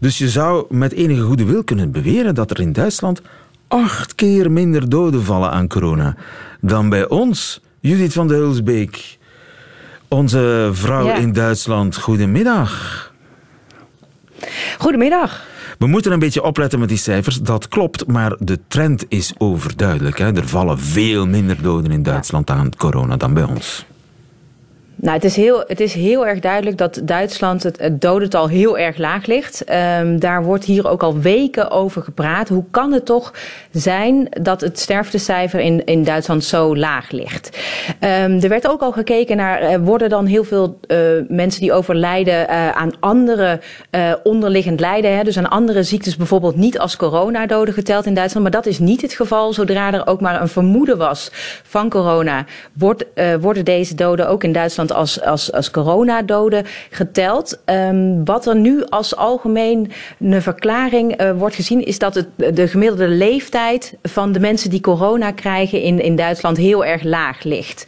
Dus 0.00 0.18
je 0.18 0.28
zou 0.28 0.66
met 0.68 0.92
enige 0.92 1.22
goede 1.22 1.44
wil 1.44 1.64
kunnen 1.64 1.90
beweren 1.90 2.34
dat 2.34 2.50
er 2.50 2.60
in 2.60 2.72
Duitsland 2.72 3.20
acht 3.68 4.14
keer 4.14 4.50
minder 4.50 4.88
doden 4.88 5.24
vallen 5.24 5.50
aan 5.50 5.68
corona 5.68 6.16
dan 6.60 6.88
bij 6.88 7.08
ons. 7.08 7.60
Judith 7.80 8.12
van 8.12 8.28
de 8.28 8.34
Hulsbeek, 8.34 9.18
onze 10.08 10.70
vrouw 10.72 11.16
in 11.16 11.32
Duitsland. 11.32 11.96
Goedemiddag. 11.96 13.12
Goedemiddag. 14.78 15.52
We 15.78 15.86
moeten 15.86 16.12
een 16.12 16.18
beetje 16.18 16.42
opletten 16.42 16.78
met 16.78 16.88
die 16.88 16.98
cijfers. 16.98 17.40
Dat 17.40 17.68
klopt, 17.68 18.06
maar 18.06 18.36
de 18.38 18.58
trend 18.68 19.04
is 19.08 19.32
overduidelijk. 19.38 20.18
Hè. 20.18 20.36
Er 20.36 20.48
vallen 20.48 20.78
veel 20.78 21.26
minder 21.26 21.62
doden 21.62 21.90
in 21.90 22.02
Duitsland 22.02 22.50
aan 22.50 22.76
corona 22.76 23.16
dan 23.16 23.34
bij 23.34 23.44
ons. 23.44 23.86
Nou, 25.04 25.16
het 25.16 25.24
is, 25.24 25.36
heel, 25.36 25.64
het 25.66 25.80
is 25.80 25.94
heel 25.94 26.26
erg 26.26 26.40
duidelijk 26.40 26.78
dat 26.78 27.00
Duitsland 27.02 27.62
het, 27.62 27.90
dodental 27.92 28.48
heel 28.48 28.78
erg 28.78 28.96
laag 28.96 29.26
ligt. 29.26 29.64
Um, 30.00 30.20
daar 30.20 30.42
wordt 30.44 30.64
hier 30.64 30.88
ook 30.88 31.02
al 31.02 31.18
weken 31.18 31.70
over 31.70 32.02
gepraat. 32.02 32.48
Hoe 32.48 32.64
kan 32.70 32.92
het 32.92 33.06
toch 33.06 33.32
zijn 33.70 34.28
dat 34.30 34.60
het 34.60 34.78
sterftecijfer 34.78 35.60
in, 35.60 35.84
in 35.84 36.04
Duitsland 36.04 36.44
zo 36.44 36.76
laag 36.76 37.10
ligt? 37.10 37.58
Um, 38.00 38.40
er 38.40 38.48
werd 38.48 38.68
ook 38.68 38.80
al 38.80 38.92
gekeken 38.92 39.36
naar, 39.36 39.62
uh, 39.62 39.76
worden 39.76 40.08
dan 40.08 40.26
heel 40.26 40.44
veel 40.44 40.78
uh, 40.86 40.98
mensen 41.28 41.60
die 41.60 41.72
overlijden 41.72 42.46
uh, 42.50 42.70
aan 42.70 42.92
andere 43.00 43.60
onderliggend 44.22 44.80
lijden, 44.80 45.16
hè, 45.16 45.22
dus 45.22 45.38
aan 45.38 45.50
andere 45.50 45.82
ziektes 45.82 46.16
bijvoorbeeld 46.16 46.56
niet 46.56 46.78
als 46.78 46.96
coronadoden 46.96 47.74
geteld 47.74 48.06
in 48.06 48.14
Duitsland. 48.14 48.42
Maar 48.42 48.62
dat 48.62 48.66
is 48.66 48.78
niet 48.78 49.02
het 49.02 49.12
geval. 49.12 49.52
Zodra 49.52 49.92
er 49.92 50.06
ook 50.06 50.20
maar 50.20 50.40
een 50.40 50.48
vermoeden 50.48 50.98
was 50.98 51.30
van 51.62 51.88
corona, 51.88 52.44
wordt, 52.72 53.04
worden 53.40 53.64
deze 53.64 53.94
doden 53.94 54.28
ook 54.28 54.44
in 54.44 54.52
Duitsland 54.52 54.92
als, 54.94 55.20
als, 55.20 55.52
als 55.52 55.70
coronadoden 55.70 56.64
geteld. 56.90 57.62
Um, 57.66 58.24
wat 58.24 58.46
er 58.46 58.56
nu 58.56 58.84
als 58.84 59.16
algemene 59.16 59.88
verklaring 60.40 61.20
uh, 61.20 61.30
wordt 61.30 61.54
gezien, 61.54 61.84
is 61.84 61.98
dat 61.98 62.14
het, 62.14 62.56
de 62.56 62.68
gemiddelde 62.68 63.08
leeftijd 63.08 63.94
van 64.02 64.32
de 64.32 64.40
mensen 64.40 64.70
die 64.70 64.80
corona 64.80 65.30
krijgen 65.30 65.80
in, 65.80 66.00
in 66.00 66.16
Duitsland 66.16 66.56
heel 66.56 66.84
erg 66.84 67.02
laag 67.02 67.42
ligt. 67.42 67.86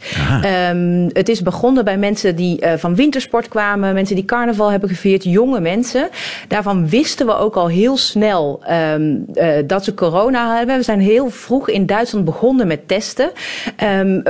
Um, 0.69 1.09
het 1.13 1.29
is 1.29 1.41
begonnen 1.41 1.85
bij 1.85 1.97
mensen 1.97 2.35
die 2.35 2.65
uh, 2.65 2.73
van 2.73 2.95
wintersport 2.95 3.47
kwamen, 3.47 3.93
mensen 3.93 4.15
die 4.15 4.25
carnaval 4.25 4.71
hebben 4.71 4.89
gevierd, 4.89 5.23
jonge 5.23 5.59
mensen. 5.59 6.09
Daarvan 6.47 6.89
wisten 6.89 7.25
we 7.25 7.35
ook 7.35 7.55
al 7.55 7.67
heel 7.67 7.97
snel 7.97 8.61
um, 8.93 9.25
uh, 9.33 9.53
dat 9.65 9.83
ze 9.83 9.93
corona 9.93 10.57
hebben. 10.57 10.77
We 10.77 10.83
zijn 10.83 10.99
heel 10.99 11.29
vroeg 11.29 11.69
in 11.69 11.85
Duitsland 11.85 12.25
begonnen 12.25 12.67
met 12.67 12.87
testen. 12.87 13.31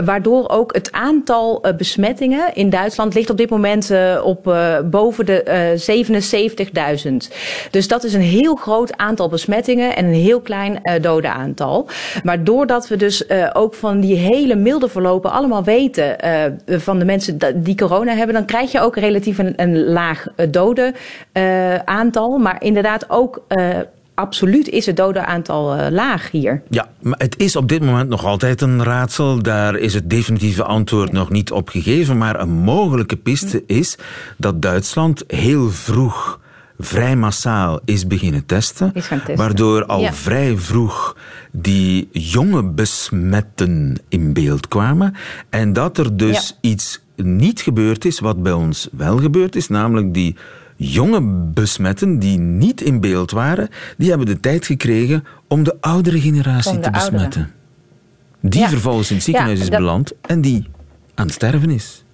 Waardoor 0.05 0.49
ook 0.49 0.73
het 0.73 0.91
aantal 0.91 1.63
besmettingen 1.77 2.55
in 2.57 2.69
Duitsland 2.69 3.13
ligt 3.13 3.29
op 3.29 3.37
dit 3.37 3.49
moment 3.49 3.91
uh, 3.91 4.21
op 4.23 4.47
uh, 4.47 4.79
boven 4.85 5.25
de 5.25 5.43
77.000. 7.05 7.13
Dus 7.71 7.87
dat 7.87 8.03
is 8.03 8.13
een 8.13 8.21
heel 8.21 8.55
groot 8.55 8.97
aantal 8.97 9.29
besmettingen 9.29 9.95
en 9.95 10.05
een 10.05 10.13
heel 10.13 10.41
klein 10.41 10.81
dodenaantal. 11.01 11.87
Maar 12.23 12.43
doordat 12.43 12.87
we 12.87 12.95
dus 12.95 13.23
ook 13.53 13.73
van 13.73 13.99
die 13.99 14.15
hele 14.15 14.55
milde 14.55 14.89
verlopen 14.89 15.31
allemaal 15.31 15.63
weten 15.63 16.15
van 16.65 16.99
de 16.99 17.05
mensen 17.05 17.39
die 17.63 17.75
corona 17.75 18.13
hebben, 18.13 18.35
dan 18.35 18.45
krijg 18.45 18.71
je 18.71 18.79
ook 18.79 18.95
relatief 18.95 19.37
een, 19.37 19.83
laag 19.83 20.25
dodenaantal. 20.49 22.37
maar 22.37 22.63
inderdaad 22.63 23.09
ook 23.09 23.41
absoluut 24.17 24.69
is 24.69 24.85
het 24.85 24.97
dodenaantal 24.97 25.77
uh, 25.77 25.87
laag 25.89 26.31
hier. 26.31 26.61
Ja, 26.69 26.89
maar 27.01 27.17
het 27.17 27.39
is 27.39 27.55
op 27.55 27.69
dit 27.69 27.83
moment 27.83 28.09
nog 28.09 28.25
altijd 28.25 28.61
een 28.61 28.83
raadsel. 28.83 29.41
Daar 29.41 29.75
is 29.75 29.93
het 29.93 30.09
definitieve 30.09 30.63
antwoord 30.63 31.11
nog 31.11 31.29
niet 31.29 31.51
op 31.51 31.69
gegeven. 31.69 32.17
Maar 32.17 32.39
een 32.39 32.49
mogelijke 32.49 33.15
piste 33.15 33.63
is 33.67 33.97
dat 34.37 34.61
Duitsland 34.61 35.23
heel 35.27 35.69
vroeg 35.69 36.39
vrij 36.79 37.15
massaal 37.15 37.79
is 37.85 38.07
beginnen 38.07 38.45
testen, 38.45 38.91
is 38.93 39.07
testen. 39.07 39.35
waardoor 39.35 39.85
al 39.85 40.01
ja. 40.01 40.13
vrij 40.13 40.57
vroeg 40.57 41.17
die 41.51 42.09
jonge 42.11 42.63
besmetten 42.63 43.95
in 44.09 44.33
beeld 44.33 44.67
kwamen 44.67 45.15
en 45.49 45.73
dat 45.73 45.97
er 45.97 46.17
dus 46.17 46.55
ja. 46.61 46.69
iets 46.69 47.01
niet 47.15 47.61
gebeurd 47.61 48.05
is 48.05 48.19
wat 48.19 48.43
bij 48.43 48.51
ons 48.51 48.87
wel 48.91 49.17
gebeurd 49.17 49.55
is, 49.55 49.67
namelijk 49.67 50.13
die 50.13 50.35
jonge 50.77 51.21
besmetten 51.53 52.19
die 52.19 52.39
niet 52.39 52.81
in 52.81 52.99
beeld 52.99 53.31
waren, 53.31 53.69
die 53.97 54.09
hebben 54.09 54.27
de 54.27 54.39
tijd 54.39 54.65
gekregen 54.65 55.23
om 55.47 55.63
de 55.63 55.77
oudere 55.79 56.21
generatie 56.21 56.75
de 56.75 56.79
te 56.79 56.91
besmetten. 56.91 57.41
Ouderen. 57.41 57.55
Die 58.41 58.61
ja. 58.61 58.69
vervolgens 58.69 59.09
in 59.09 59.15
het 59.15 59.25
ziekenhuis 59.25 59.57
ja, 59.57 59.63
is 59.63 59.69
beland 59.69 60.13
en 60.21 60.41
die 60.41 60.67
aan 61.15 61.25
het 61.25 61.35
sterven 61.35 61.69
is. 61.69 62.05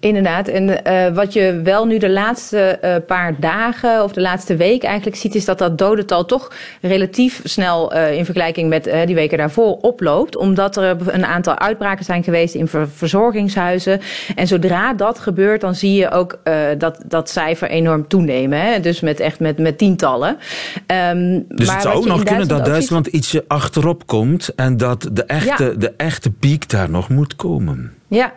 Inderdaad. 0.00 0.48
En 0.48 0.68
uh, 0.68 1.14
wat 1.14 1.32
je 1.32 1.60
wel 1.64 1.86
nu 1.86 1.98
de 1.98 2.10
laatste 2.10 2.78
uh, 2.84 2.94
paar 3.06 3.40
dagen 3.40 4.02
of 4.04 4.12
de 4.12 4.20
laatste 4.20 4.56
week 4.56 4.82
eigenlijk 4.82 5.16
ziet, 5.16 5.34
is 5.34 5.44
dat 5.44 5.58
dat 5.58 5.78
dodental 5.78 6.24
toch 6.24 6.52
relatief 6.80 7.40
snel 7.44 7.94
uh, 7.94 8.12
in 8.12 8.24
vergelijking 8.24 8.68
met 8.68 8.90
die 9.04 9.14
weken 9.14 9.38
daarvoor 9.38 9.76
oploopt. 9.76 10.36
Omdat 10.36 10.76
er 10.76 10.96
een 11.06 11.26
aantal 11.26 11.58
uitbraken 11.58 12.04
zijn 12.04 12.24
geweest 12.24 12.54
in 12.54 12.68
ver 12.68 12.88
verzorgingshuizen. 12.88 14.00
En 14.34 14.46
zodra 14.46 14.94
dat 14.94 15.18
gebeurt, 15.18 15.60
dan 15.60 15.74
zie 15.74 15.94
je 15.94 16.10
ook 16.10 16.38
dat 16.78 17.02
dat 17.06 17.30
cijfer 17.30 17.68
enorm 17.68 18.08
toenemen. 18.08 18.60
Hè? 18.60 18.80
Dus 18.80 19.00
met 19.00 19.20
echt 19.20 19.40
met, 19.40 19.58
met 19.58 19.78
tientallen. 19.78 20.36
Um, 21.10 21.44
dus 21.48 21.66
maar 21.66 21.74
het 21.74 21.84
zou 21.84 21.96
ook 21.96 22.06
nog 22.06 22.22
kunnen 22.22 22.48
dat 22.48 22.64
Duitsland 22.64 23.04
ziet... 23.04 23.14
ietsje 23.14 23.44
achterop 23.48 24.06
komt 24.06 24.54
en 24.54 24.76
dat 24.76 25.08
de 25.12 25.24
echte, 25.24 25.64
ja. 25.64 25.70
de 25.78 25.92
echte 25.96 26.30
piek 26.30 26.70
daar 26.70 26.90
nog 26.90 27.08
moet 27.08 27.36
komen. 27.36 27.92
Ja, 28.08 28.32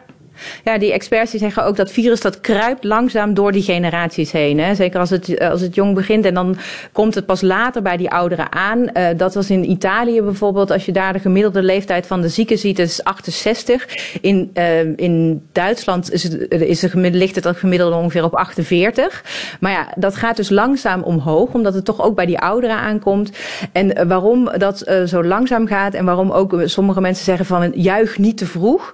ja, 0.63 0.77
die 0.77 0.93
experts 0.93 1.31
die 1.31 1.39
zeggen 1.39 1.65
ook 1.65 1.75
dat 1.75 1.91
virus 1.91 2.21
dat 2.21 2.41
kruipt 2.41 2.83
langzaam 2.83 3.33
door 3.33 3.51
die 3.51 3.61
generaties 3.61 4.31
heen. 4.31 4.59
Hè. 4.59 4.75
Zeker 4.75 4.99
als 4.99 5.09
het, 5.09 5.39
als 5.39 5.61
het 5.61 5.75
jong 5.75 5.95
begint 5.95 6.25
en 6.25 6.33
dan 6.33 6.57
komt 6.91 7.15
het 7.15 7.25
pas 7.25 7.41
later 7.41 7.81
bij 7.81 7.97
die 7.97 8.09
ouderen 8.09 8.51
aan. 8.51 8.79
Uh, 8.79 9.07
dat 9.17 9.33
was 9.33 9.49
in 9.49 9.69
Italië 9.69 10.21
bijvoorbeeld. 10.21 10.71
Als 10.71 10.85
je 10.85 10.91
daar 10.91 11.13
de 11.13 11.19
gemiddelde 11.19 11.63
leeftijd 11.63 12.07
van 12.07 12.21
de 12.21 12.29
zieken 12.29 12.57
ziet, 12.57 12.79
is 12.79 13.03
68. 13.03 13.87
In, 14.21 14.51
uh, 14.53 14.79
in 14.95 15.43
Duitsland 15.51 16.11
is 16.11 16.23
het, 16.23 16.51
is 16.51 16.81
het 16.81 16.93
ligt 16.93 17.35
het 17.35 17.57
gemiddelde 17.57 17.95
ongeveer 17.95 18.23
op 18.23 18.35
48. 18.35 19.23
Maar 19.59 19.71
ja, 19.71 19.87
dat 19.95 20.15
gaat 20.15 20.35
dus 20.35 20.49
langzaam 20.49 21.01
omhoog, 21.01 21.53
omdat 21.53 21.73
het 21.73 21.85
toch 21.85 22.01
ook 22.01 22.15
bij 22.15 22.25
die 22.25 22.39
ouderen 22.39 22.77
aankomt. 22.77 23.31
En 23.71 24.07
waarom 24.07 24.49
dat 24.57 24.91
zo 25.05 25.23
langzaam 25.23 25.67
gaat 25.67 25.93
en 25.93 26.05
waarom 26.05 26.31
ook 26.31 26.61
sommige 26.65 27.01
mensen 27.01 27.25
zeggen 27.25 27.45
van 27.45 27.71
juich 27.75 28.17
niet 28.17 28.37
te 28.37 28.45
vroeg, 28.45 28.93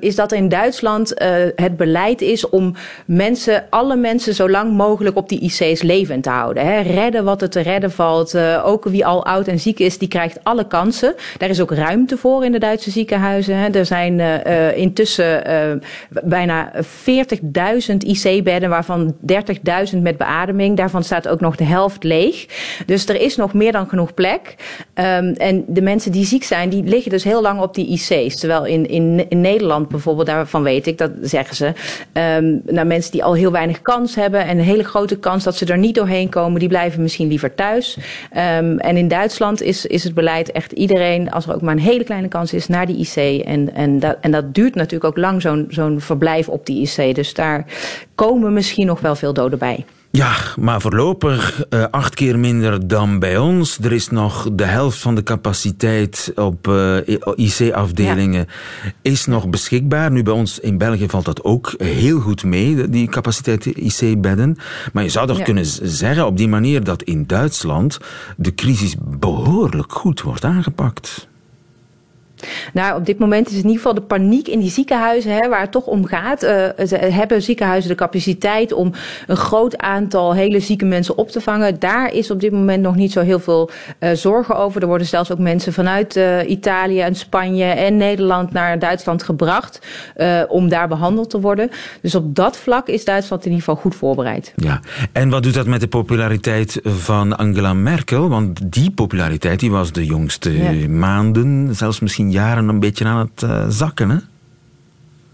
is 0.00 0.14
dat 0.14 0.32
in 0.32 0.48
Duitsland 0.48 0.77
Uh, 0.82 1.28
het 1.56 1.76
beleid 1.76 2.20
is 2.20 2.48
om 2.48 2.74
mensen, 3.04 3.64
alle 3.70 3.96
mensen 3.96 4.34
zo 4.34 4.50
lang 4.50 4.72
mogelijk 4.72 5.16
op 5.16 5.28
die 5.28 5.40
IC's 5.40 5.82
levend 5.82 6.22
te 6.22 6.30
houden. 6.30 6.66
Hè. 6.66 6.80
Redden 6.80 7.24
wat 7.24 7.42
er 7.42 7.50
te 7.50 7.60
redden 7.60 7.90
valt. 7.90 8.34
Uh, 8.34 8.62
ook 8.66 8.84
wie 8.84 9.06
al 9.06 9.24
oud 9.24 9.48
en 9.48 9.58
ziek 9.58 9.78
is, 9.78 9.98
die 9.98 10.08
krijgt 10.08 10.38
alle 10.42 10.66
kansen. 10.66 11.14
Daar 11.38 11.48
is 11.48 11.60
ook 11.60 11.72
ruimte 11.72 12.16
voor 12.16 12.44
in 12.44 12.52
de 12.52 12.58
Duitse 12.58 12.90
ziekenhuizen. 12.90 13.56
Hè. 13.56 13.68
Er 13.68 13.86
zijn 13.86 14.18
uh, 14.18 14.76
intussen 14.76 15.42
bijna 16.22 16.72
40.000 16.74 16.82
IC-bedden, 17.98 18.68
waarvan 18.68 19.16
30.000 19.92 19.98
met 20.02 20.16
beademing. 20.16 20.76
Daarvan 20.76 21.04
staat 21.04 21.28
ook 21.28 21.40
nog 21.40 21.56
de 21.56 21.64
helft 21.64 22.04
leeg. 22.04 22.46
Dus 22.86 23.08
er 23.08 23.20
is 23.20 23.36
nog 23.36 23.54
meer 23.54 23.72
dan 23.72 23.88
genoeg 23.88 24.14
plek. 24.14 24.54
Um, 24.94 25.32
en 25.32 25.64
de 25.66 25.82
mensen 25.82 26.12
die 26.12 26.24
ziek 26.24 26.44
zijn, 26.44 26.68
die 26.68 26.84
liggen 26.84 27.10
dus 27.10 27.24
heel 27.24 27.42
lang 27.42 27.60
op 27.60 27.74
die 27.74 27.86
IC's. 27.86 28.36
Terwijl 28.36 28.64
in, 28.64 28.88
in, 28.88 29.26
in 29.28 29.40
Nederland 29.40 29.88
bijvoorbeeld, 29.88 30.26
daarvan 30.26 30.57
weet 30.62 30.86
ik, 30.86 30.98
dat 30.98 31.10
zeggen 31.22 31.56
ze. 31.56 31.66
Um, 32.36 32.62
naar 32.64 32.86
mensen 32.86 33.12
die 33.12 33.24
al 33.24 33.34
heel 33.34 33.52
weinig 33.52 33.82
kans 33.82 34.14
hebben 34.14 34.44
en 34.44 34.58
een 34.58 34.64
hele 34.64 34.84
grote 34.84 35.18
kans 35.18 35.44
dat 35.44 35.56
ze 35.56 35.66
er 35.66 35.78
niet 35.78 35.94
doorheen 35.94 36.28
komen, 36.28 36.60
die 36.60 36.68
blijven 36.68 37.02
misschien 37.02 37.28
liever 37.28 37.54
thuis. 37.54 37.98
Um, 38.58 38.78
en 38.78 38.96
in 38.96 39.08
Duitsland 39.08 39.62
is, 39.62 39.86
is 39.86 40.04
het 40.04 40.14
beleid 40.14 40.52
echt 40.52 40.72
iedereen, 40.72 41.30
als 41.30 41.46
er 41.46 41.54
ook 41.54 41.62
maar 41.62 41.74
een 41.74 41.80
hele 41.80 42.04
kleine 42.04 42.28
kans 42.28 42.52
is, 42.52 42.66
naar 42.68 42.86
die 42.86 42.96
IC. 42.96 43.44
En, 43.44 43.74
en, 43.74 43.98
dat, 43.98 44.16
en 44.20 44.30
dat 44.30 44.54
duurt 44.54 44.74
natuurlijk 44.74 45.04
ook 45.04 45.16
lang, 45.16 45.42
zo'n 45.42 45.66
zo'n 45.68 46.00
verblijf 46.00 46.48
op 46.48 46.66
die 46.66 46.82
IC. 46.82 47.14
Dus 47.14 47.34
daar 47.34 47.64
komen 48.14 48.52
misschien 48.52 48.86
nog 48.86 49.00
wel 49.00 49.14
veel 49.14 49.32
doden 49.32 49.58
bij. 49.58 49.84
Ja, 50.10 50.36
maar 50.60 50.80
voorlopig 50.80 51.64
uh, 51.70 51.84
acht 51.90 52.14
keer 52.14 52.38
minder 52.38 52.88
dan 52.88 53.18
bij 53.18 53.38
ons. 53.38 53.78
Er 53.78 53.92
is 53.92 54.08
nog 54.08 54.48
de 54.52 54.64
helft 54.64 54.98
van 54.98 55.14
de 55.14 55.22
capaciteit 55.22 56.32
op 56.34 56.68
uh, 56.68 56.96
IC-afdelingen 57.34 58.46
ja. 58.84 58.92
is 59.02 59.26
nog 59.26 59.48
beschikbaar. 59.48 60.10
Nu 60.10 60.22
bij 60.22 60.32
ons 60.32 60.58
in 60.58 60.78
België 60.78 61.08
valt 61.08 61.24
dat 61.24 61.44
ook 61.44 61.74
heel 61.78 62.20
goed 62.20 62.44
mee, 62.44 62.88
die 62.88 63.08
capaciteit 63.08 63.66
IC-bedden. 63.66 64.56
Maar 64.92 65.02
je 65.02 65.08
zou 65.08 65.26
toch 65.26 65.38
ja. 65.38 65.44
kunnen 65.44 65.66
zeggen 65.82 66.26
op 66.26 66.36
die 66.36 66.48
manier 66.48 66.84
dat 66.84 67.02
in 67.02 67.26
Duitsland 67.26 67.98
de 68.36 68.54
crisis 68.54 68.94
behoorlijk 69.18 69.92
goed 69.92 70.22
wordt 70.22 70.44
aangepakt. 70.44 71.28
Nou, 72.72 72.98
op 72.98 73.06
dit 73.06 73.18
moment 73.18 73.46
is 73.46 73.52
in 73.52 73.58
ieder 73.58 73.76
geval 73.76 73.94
de 73.94 74.00
paniek 74.00 74.48
in 74.48 74.58
die 74.58 74.70
ziekenhuizen, 74.70 75.32
hè, 75.32 75.48
waar 75.48 75.60
het 75.60 75.72
toch 75.72 75.86
om 75.86 76.06
gaat. 76.06 76.44
Uh, 76.44 76.50
ze 76.86 76.96
hebben 76.96 77.42
ziekenhuizen 77.42 77.90
de 77.90 77.96
capaciteit 77.96 78.72
om 78.72 78.92
een 79.26 79.36
groot 79.36 79.78
aantal 79.78 80.34
hele 80.34 80.60
zieke 80.60 80.84
mensen 80.84 81.18
op 81.18 81.30
te 81.30 81.40
vangen. 81.40 81.78
Daar 81.78 82.12
is 82.12 82.30
op 82.30 82.40
dit 82.40 82.52
moment 82.52 82.82
nog 82.82 82.96
niet 82.96 83.12
zo 83.12 83.20
heel 83.20 83.40
veel 83.40 83.70
uh, 84.00 84.10
zorgen 84.12 84.56
over. 84.56 84.82
Er 84.82 84.86
worden 84.88 85.06
zelfs 85.06 85.32
ook 85.32 85.38
mensen 85.38 85.72
vanuit 85.72 86.16
uh, 86.16 86.50
Italië 86.50 87.00
en 87.00 87.14
Spanje 87.14 87.64
en 87.64 87.96
Nederland 87.96 88.52
naar 88.52 88.78
Duitsland 88.78 89.22
gebracht 89.22 89.78
om 90.48 90.68
daar 90.68 90.88
behandeld 90.88 91.30
te 91.30 91.40
worden. 91.40 91.70
Dus 92.02 92.14
op 92.14 92.34
dat 92.34 92.56
vlak 92.56 92.88
is 92.88 93.04
Duitsland 93.04 93.44
in 93.44 93.50
ieder 93.50 93.64
geval 93.64 93.80
goed 93.82 93.94
voorbereid. 93.94 94.52
Ja, 94.56 94.80
en 95.12 95.28
wat 95.28 95.42
doet 95.42 95.54
dat 95.54 95.66
met 95.66 95.80
de 95.80 95.88
populariteit 95.88 96.80
van 96.84 97.36
Angela 97.36 97.74
Merkel? 97.74 98.28
Want 98.28 98.72
die 98.72 98.90
populariteit 98.90 99.60
die 99.60 99.70
was 99.70 99.92
de 99.92 100.04
jongste 100.04 100.52
ja. 100.52 100.88
maanden, 100.88 101.74
zelfs 101.74 102.00
misschien 102.00 102.27
jaren 102.30 102.68
een 102.68 102.80
beetje 102.80 103.04
aan 103.04 103.18
het 103.18 103.42
uh, 103.42 103.64
zakken, 103.68 104.10
hè? 104.10 104.18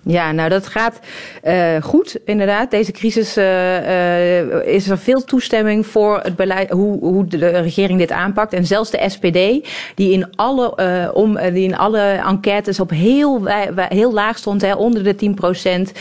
Ja, 0.07 0.33
nou 0.33 0.49
dat 0.49 0.67
gaat 0.67 1.01
uh, 1.45 1.83
goed, 1.83 2.17
inderdaad. 2.25 2.71
Deze 2.71 2.93
crisis 2.93 3.39
uh, 3.39 3.45
uh, 3.45 4.67
is 4.67 4.89
er 4.89 4.99
veel 4.99 5.25
toestemming 5.25 5.87
voor 5.87 6.21
het 6.23 6.37
beleid, 6.37 6.71
hoe, 6.71 6.99
hoe 6.99 7.27
de 7.27 7.49
regering 7.49 7.99
dit 7.99 8.13
aanpakt. 8.13 8.53
En 8.53 8.67
zelfs 8.67 8.91
de 8.91 9.05
SPD, 9.09 9.69
die 9.95 10.13
in 10.13 10.37
alle, 10.37 11.13
om, 11.15 11.39
die 11.53 11.65
in 11.65 11.77
alle 11.77 12.01
enquêtes 12.01 12.81
op 12.81 12.91
heel, 12.91 13.47
heel 13.77 14.13
laag 14.13 14.39
stond, 14.39 14.63
hè, 14.63 14.75
onder 14.75 15.05
de 15.05 15.15
10 15.15 15.35
procent, 15.35 15.93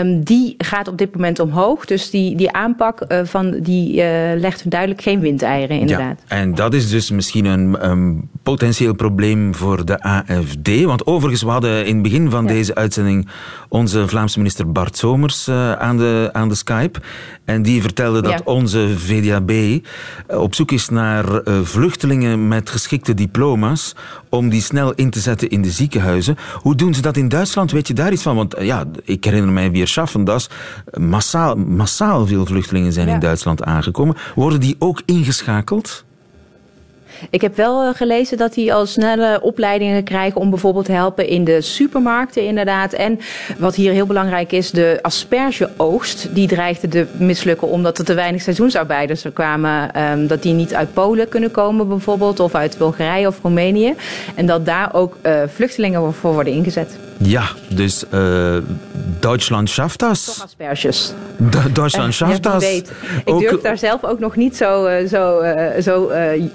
um, 0.00 0.24
die 0.24 0.54
gaat 0.58 0.88
op 0.88 0.98
dit 0.98 1.14
moment 1.14 1.38
omhoog. 1.38 1.84
Dus 1.84 2.10
die, 2.10 2.36
die 2.36 2.52
aanpak 2.52 3.06
van, 3.24 3.60
die 3.60 3.94
legt 4.36 4.70
duidelijk 4.70 5.02
geen 5.02 5.20
windeieren, 5.20 5.78
inderdaad. 5.78 6.22
Ja, 6.28 6.36
en 6.36 6.54
dat 6.54 6.74
is 6.74 6.90
dus 6.90 7.10
misschien 7.10 7.44
een, 7.44 7.90
een 7.90 8.28
potentieel 8.42 8.94
probleem 8.94 9.54
voor 9.54 9.84
de 9.84 10.02
AFD. 10.02 10.82
Want 10.84 11.06
overigens, 11.06 11.42
we 11.42 11.50
hadden 11.50 11.86
in 11.86 11.94
het 11.94 12.02
begin 12.02 12.30
van 12.30 12.46
deze 12.46 12.74
uitzending 12.74 13.28
onze 13.68 14.08
Vlaamse 14.08 14.38
minister 14.38 14.72
Bart 14.72 14.96
Somers 14.96 15.48
uh, 15.48 15.72
aan, 15.72 15.96
de, 15.96 16.30
aan 16.32 16.48
de 16.48 16.54
Skype. 16.54 17.00
En 17.44 17.62
die 17.62 17.82
vertelde 17.82 18.22
dat 18.22 18.42
onze 18.44 18.98
VDAB 18.98 19.52
op 20.26 20.54
zoek 20.54 20.70
is 20.70 20.88
naar 20.88 21.42
vluchtelingen 21.62 22.48
met 22.48 22.70
geschikte 22.70 23.14
diploma's 23.14 23.94
om 24.28 24.48
die 24.48 24.62
snel 24.62 24.92
in 24.94 25.10
te 25.10 25.20
zetten 25.20 25.48
in 25.48 25.62
de 25.62 25.70
ziekenhuizen. 25.70 26.36
Hoe 26.54 26.74
doen 26.74 26.94
ze 26.94 27.00
dat 27.02 27.16
in 27.16 27.28
Duitsland? 27.28 27.70
Weet 27.70 27.88
je 27.88 27.94
daar 27.94 28.12
iets 28.12 28.22
van? 28.22 28.36
Want 28.36 28.54
ja, 28.60 28.84
ik 29.04 29.24
herinner 29.24 29.52
mij 29.52 29.70
weer 29.70 29.88
Schaffendas. 29.88 30.50
Massaal, 30.98 31.56
massaal 31.56 32.26
veel 32.26 32.46
vluchtelingen 32.46 32.92
zijn 32.92 33.08
in 33.08 33.20
Duitsland 33.20 33.64
aangekomen. 33.64 34.16
Worden 34.34 34.60
die 34.60 34.76
ook 34.78 35.02
ingeschakeld? 35.04 36.04
Ik 37.30 37.40
heb 37.40 37.56
wel 37.56 37.82
eh, 37.82 37.94
gelezen 37.94 38.36
dat 38.36 38.54
die 38.54 38.74
al 38.74 38.86
snelle 38.86 39.40
opleidingen 39.42 40.04
krijgen 40.04 40.40
om 40.40 40.50
bijvoorbeeld 40.50 40.84
te 40.84 40.92
helpen 40.92 41.28
in 41.28 41.44
de 41.44 41.60
supermarkten 41.60 42.46
inderdaad. 42.46 42.92
En 42.92 43.18
wat 43.58 43.74
hier 43.74 43.92
heel 43.92 44.06
belangrijk 44.06 44.52
is, 44.52 44.70
de 44.70 44.98
aspergeoogst. 45.02 46.34
Die 46.34 46.48
dreigde 46.48 46.88
te 46.88 47.06
mislukken 47.12 47.68
omdat 47.68 47.98
er 47.98 48.04
te 48.04 48.14
weinig 48.14 48.42
seizoensarbeiders 48.42 49.24
er 49.24 49.30
kwamen. 49.30 50.00
Um, 50.12 50.26
dat 50.26 50.42
die 50.42 50.52
niet 50.52 50.74
uit 50.74 50.92
Polen 50.92 51.28
kunnen 51.28 51.50
komen 51.50 51.88
bijvoorbeeld 51.88 52.40
of 52.40 52.54
uit 52.54 52.78
Bulgarije 52.78 53.26
of 53.26 53.38
Roemenië. 53.42 53.94
En 54.34 54.46
dat 54.46 54.66
daar 54.66 54.94
ook 54.94 55.16
uh, 55.22 55.42
vluchtelingen 55.54 56.14
voor 56.14 56.32
worden 56.32 56.52
ingezet. 56.52 56.98
Ja, 57.16 57.44
dus 57.68 58.04
uh, 58.14 58.56
Duitsland 59.20 59.70
schafft 59.70 59.98
das. 59.98 60.24
Toch 60.24 60.44
asperges. 60.44 61.12
Duitsland 61.72 62.14
schafft 62.20 62.42
das. 62.42 62.64
Ik 62.64 63.38
durf 63.38 63.60
daar 63.60 63.78
zelf 63.78 64.04
ook 64.04 64.18
nog 64.18 64.36
niet 64.36 64.56
zo, 64.56 64.88
zo, 65.08 65.42
zo 65.80 66.10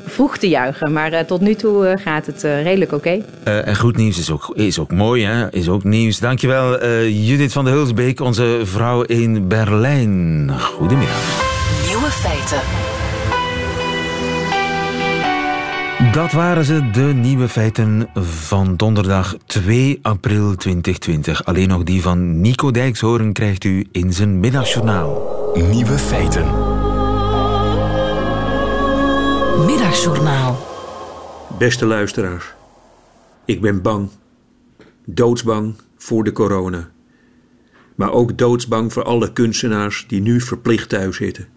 vroeg 0.06 0.38
te 0.38 0.50
juichen. 0.56 0.92
Maar 0.94 1.14
uh, 1.14 1.20
tot 1.20 1.42
nu 1.42 1.56
toe 1.56 1.88
uh, 1.88 2.04
gaat 2.04 2.26
het 2.26 2.44
uh, 2.44 2.64
redelijk 2.64 2.92
oké. 2.92 3.22
Okay. 3.44 3.60
en 3.60 3.76
goed 3.76 3.98
nieuws 3.98 4.18
is 4.18 4.32
ook, 4.32 4.52
is 4.54 4.80
ook 4.80 4.92
mooi, 4.92 5.26
hè? 5.26 5.52
Is 5.54 5.70
ook 5.70 5.84
nieuws. 5.84 6.20
Dankjewel, 6.20 6.86
Judith 7.08 7.52
van 7.52 7.66
der 7.66 7.74
Hulsbeek, 7.74 8.20
onze 8.20 8.62
vrouw 8.64 9.02
in 9.02 9.48
Berlijn. 9.48 10.52
Goedemiddag. 10.60 11.44
Nieuwe 11.88 12.12
feiten. 12.12 12.60
Dat 16.12 16.32
waren 16.32 16.66
ze, 16.66 16.90
de 16.92 17.02
nieuwe 17.02 17.48
feiten 17.48 18.10
van 18.14 18.76
donderdag 18.76 19.36
2 19.46 20.00
april 20.02 20.56
2020. 20.56 21.46
Alleen 21.46 21.68
nog 21.68 21.84
die 21.84 22.02
van 22.02 22.42
Nico 22.42 22.72
Dijkshoorn 22.72 23.34
krijgt 23.34 23.64
u 23.64 23.88
in 23.92 24.14
zijn 24.14 24.40
middagjournaal. 24.40 25.22
Nieuwe 25.72 25.98
feiten. 25.98 26.75
Middagjournaal. 29.58 30.58
Beste 31.58 31.86
luisteraars, 31.86 32.54
ik 33.46 33.62
ben 33.62 33.82
bang. 33.82 34.10
Doodsbang 35.06 35.76
voor 35.98 36.24
de 36.24 36.32
corona. 36.32 36.92
Maar 37.96 38.12
ook 38.12 38.38
doodsbang 38.38 38.94
voor 38.94 39.04
alle 39.04 39.34
kunstenaars 39.34 40.06
die 40.08 40.22
nu 40.22 40.42
verplicht 40.42 40.90
thuis 40.90 41.16
zitten. 41.16 41.48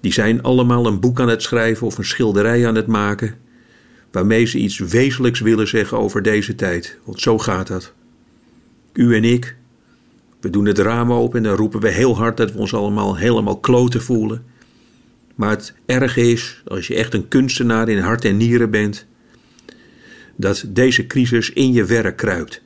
Die 0.00 0.12
zijn 0.12 0.42
allemaal 0.42 0.86
een 0.86 1.00
boek 1.00 1.20
aan 1.20 1.28
het 1.28 1.42
schrijven 1.42 1.86
of 1.86 1.98
een 1.98 2.04
schilderij 2.04 2.66
aan 2.66 2.74
het 2.74 2.86
maken, 2.86 3.34
waarmee 4.12 4.44
ze 4.44 4.58
iets 4.58 4.78
wezenlijks 4.78 5.40
willen 5.40 5.68
zeggen 5.68 5.98
over 5.98 6.22
deze 6.22 6.54
tijd, 6.54 6.98
want 7.04 7.20
zo 7.20 7.38
gaat 7.38 7.66
dat. 7.66 7.92
U 8.92 9.14
en 9.14 9.24
ik, 9.24 9.56
we 10.40 10.50
doen 10.50 10.66
het 10.66 10.78
raam 10.78 11.12
open 11.12 11.38
en 11.38 11.44
dan 11.44 11.56
roepen 11.56 11.80
we 11.80 11.88
heel 11.88 12.16
hard 12.16 12.36
dat 12.36 12.52
we 12.52 12.58
ons 12.58 12.74
allemaal 12.74 13.16
helemaal 13.16 13.58
kloten 13.58 14.02
voelen. 14.02 14.44
Maar 15.38 15.50
het 15.50 15.74
erge 15.86 16.20
is, 16.20 16.62
als 16.66 16.86
je 16.86 16.94
echt 16.94 17.14
een 17.14 17.28
kunstenaar 17.28 17.88
in 17.88 17.98
hart 17.98 18.24
en 18.24 18.36
nieren 18.36 18.70
bent, 18.70 19.06
dat 20.36 20.64
deze 20.68 21.06
crisis 21.06 21.52
in 21.52 21.72
je 21.72 21.84
werk 21.84 22.16
kruipt. 22.16 22.62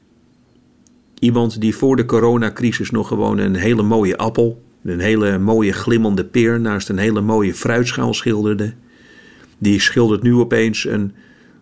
Iemand 1.18 1.61
die 1.61 1.76
voor 1.76 1.96
de 1.96 2.04
coronacrisis 2.04 2.90
nog 2.90 3.08
gewoon 3.08 3.38
een 3.38 3.54
hele 3.54 3.82
mooie 3.82 4.16
appel, 4.16 4.62
een 4.85 5.00
hele 5.00 5.38
mooie 5.38 5.72
glimmende 5.72 6.24
peer 6.24 6.61
naast 6.61 6.88
een 6.88 6.98
hele 6.98 7.20
mooie 7.20 7.54
fruitschaal 7.54 8.14
schilderde, 8.14 8.74
die 9.58 9.80
schildert 9.80 10.22
nu 10.22 10.35
opeens 10.35 10.85
een 10.85 11.14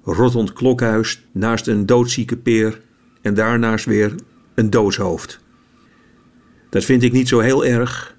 rottend 0.03 0.53
klokhuis 0.53 1.23
naast 1.33 1.67
een 1.67 1.87
doodzieke 1.87 2.37
peer 2.37 2.81
en 3.23 3.35
daarnaast 3.35 3.85
weer 3.85 4.15
een 4.55 4.71
doodshoofd. 4.71 5.41
Dat 6.69 6.85
vind 6.85 7.03
ik 7.03 7.13
niet 7.13 7.29
zo 7.29 7.39
heel 7.39 7.65
erg, 7.65 8.17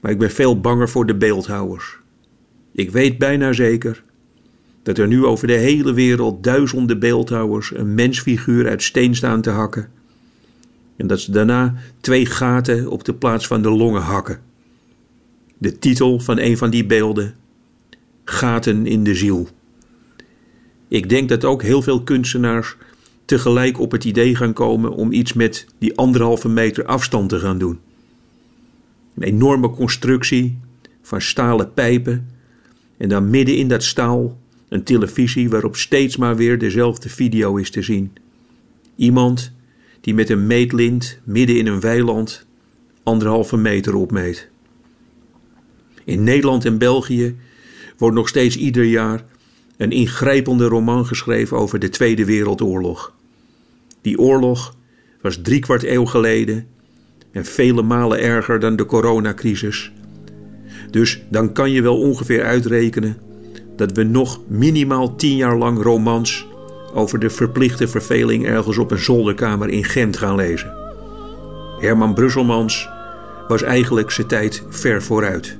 maar 0.00 0.10
ik 0.10 0.18
ben 0.18 0.30
veel 0.30 0.60
banger 0.60 0.88
voor 0.88 1.06
de 1.06 1.14
beeldhouwers. 1.14 1.98
Ik 2.72 2.90
weet 2.90 3.18
bijna 3.18 3.52
zeker 3.52 4.02
dat 4.82 4.98
er 4.98 5.06
nu 5.06 5.24
over 5.24 5.46
de 5.46 5.52
hele 5.52 5.92
wereld 5.92 6.44
duizenden 6.44 6.98
beeldhouwers 6.98 7.74
een 7.74 7.94
mensfiguur 7.94 8.68
uit 8.68 8.82
steen 8.82 9.14
staan 9.14 9.40
te 9.40 9.50
hakken. 9.50 9.88
En 10.96 11.06
dat 11.06 11.20
ze 11.20 11.30
daarna 11.30 11.74
twee 12.00 12.26
gaten 12.26 12.88
op 12.88 13.04
de 13.04 13.14
plaats 13.14 13.46
van 13.46 13.62
de 13.62 13.70
longen 13.70 14.02
hakken. 14.02 14.40
De 15.58 15.78
titel 15.78 16.20
van 16.20 16.38
een 16.38 16.58
van 16.58 16.70
die 16.70 16.86
beelden: 16.86 17.34
Gaten 18.24 18.86
in 18.86 19.04
de 19.04 19.14
ziel. 19.14 19.48
Ik 20.88 21.08
denk 21.08 21.28
dat 21.28 21.44
ook 21.44 21.62
heel 21.62 21.82
veel 21.82 22.02
kunstenaars 22.02 22.76
tegelijk 23.24 23.80
op 23.80 23.92
het 23.92 24.04
idee 24.04 24.36
gaan 24.36 24.52
komen 24.52 24.92
om 24.92 25.12
iets 25.12 25.32
met 25.32 25.66
die 25.78 25.96
anderhalve 25.96 26.48
meter 26.48 26.84
afstand 26.84 27.28
te 27.28 27.38
gaan 27.38 27.58
doen. 27.58 27.78
Een 29.14 29.22
enorme 29.22 29.70
constructie 29.70 30.58
van 31.02 31.20
stalen 31.20 31.72
pijpen 31.72 32.28
en 32.96 33.08
dan 33.08 33.30
midden 33.30 33.56
in 33.56 33.68
dat 33.68 33.82
staal 33.82 34.38
een 34.68 34.84
televisie 34.84 35.50
waarop 35.50 35.76
steeds 35.76 36.16
maar 36.16 36.36
weer 36.36 36.58
dezelfde 36.58 37.08
video 37.08 37.56
is 37.56 37.70
te 37.70 37.82
zien. 37.82 38.12
Iemand 38.96 39.52
die 40.00 40.14
met 40.14 40.30
een 40.30 40.46
meetlint 40.46 41.18
midden 41.24 41.56
in 41.56 41.66
een 41.66 41.80
weiland 41.80 42.46
anderhalve 43.02 43.56
meter 43.56 43.94
opmeet. 43.94 44.48
In 46.04 46.24
Nederland 46.24 46.64
en 46.64 46.78
België 46.78 47.36
wordt 47.98 48.16
nog 48.16 48.28
steeds 48.28 48.56
ieder 48.56 48.84
jaar 48.84 49.24
een 49.76 49.90
ingrijpende 49.90 50.66
roman 50.66 51.06
geschreven 51.06 51.56
over 51.56 51.78
de 51.78 51.88
Tweede 51.88 52.24
Wereldoorlog. 52.24 53.14
Die 54.00 54.18
oorlog 54.18 54.76
was 55.20 55.40
driekwart 55.42 55.84
eeuw 55.84 56.04
geleden 56.04 56.66
en 57.32 57.44
vele 57.44 57.82
malen 57.82 58.20
erger 58.20 58.60
dan 58.60 58.76
de 58.76 58.86
coronacrisis. 58.86 59.92
Dus 60.90 61.22
dan 61.28 61.52
kan 61.52 61.70
je 61.70 61.82
wel 61.82 61.98
ongeveer 61.98 62.44
uitrekenen 62.44 63.16
dat 63.76 63.92
we 63.92 64.02
nog 64.02 64.40
minimaal 64.48 65.16
tien 65.16 65.36
jaar 65.36 65.56
lang 65.56 65.82
romans 65.82 66.46
over 66.94 67.18
de 67.18 67.30
verplichte 67.30 67.88
verveling 67.88 68.46
ergens 68.46 68.78
op 68.78 68.90
een 68.90 68.98
zolderkamer 68.98 69.68
in 69.68 69.84
Gent 69.84 70.16
gaan 70.16 70.34
lezen. 70.34 70.74
Herman 71.78 72.14
Brusselmans 72.14 72.88
was 73.48 73.62
eigenlijk 73.62 74.10
zijn 74.10 74.26
tijd 74.26 74.64
ver 74.68 75.02
vooruit. 75.02 75.58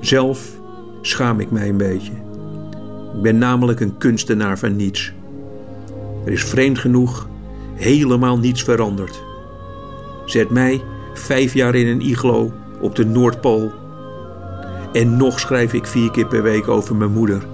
Zelf 0.00 0.60
schaam 1.00 1.40
ik 1.40 1.50
mij 1.50 1.68
een 1.68 1.76
beetje. 1.76 2.12
Ik 3.14 3.22
ben 3.22 3.38
namelijk 3.38 3.80
een 3.80 3.98
kunstenaar 3.98 4.58
van 4.58 4.76
niets. 4.76 5.12
Er 6.24 6.32
is 6.32 6.44
vreemd 6.44 6.78
genoeg 6.78 7.28
helemaal 7.74 8.38
niets 8.38 8.62
veranderd. 8.62 9.27
Zet 10.30 10.50
mij 10.50 10.84
vijf 11.14 11.54
jaar 11.54 11.74
in 11.74 11.86
een 11.86 12.00
iglo 12.00 12.52
op 12.80 12.94
de 12.94 13.04
Noordpool. 13.04 13.72
En 14.92 15.16
nog 15.16 15.40
schrijf 15.40 15.72
ik 15.72 15.86
vier 15.86 16.10
keer 16.10 16.26
per 16.26 16.42
week 16.42 16.68
over 16.68 16.96
mijn 16.96 17.12
moeder. 17.12 17.46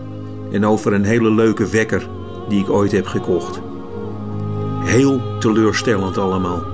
En 0.53 0.67
over 0.67 0.93
een 0.93 1.05
hele 1.05 1.31
leuke 1.31 1.67
wekker 1.67 2.09
die 2.49 2.61
ik 2.61 2.71
ooit 2.71 2.93
heb 2.93 3.07
gekocht. 3.07 3.61
Heel 4.85 5.39
teleurstellend 5.39 6.19
allemaal. 6.19 6.74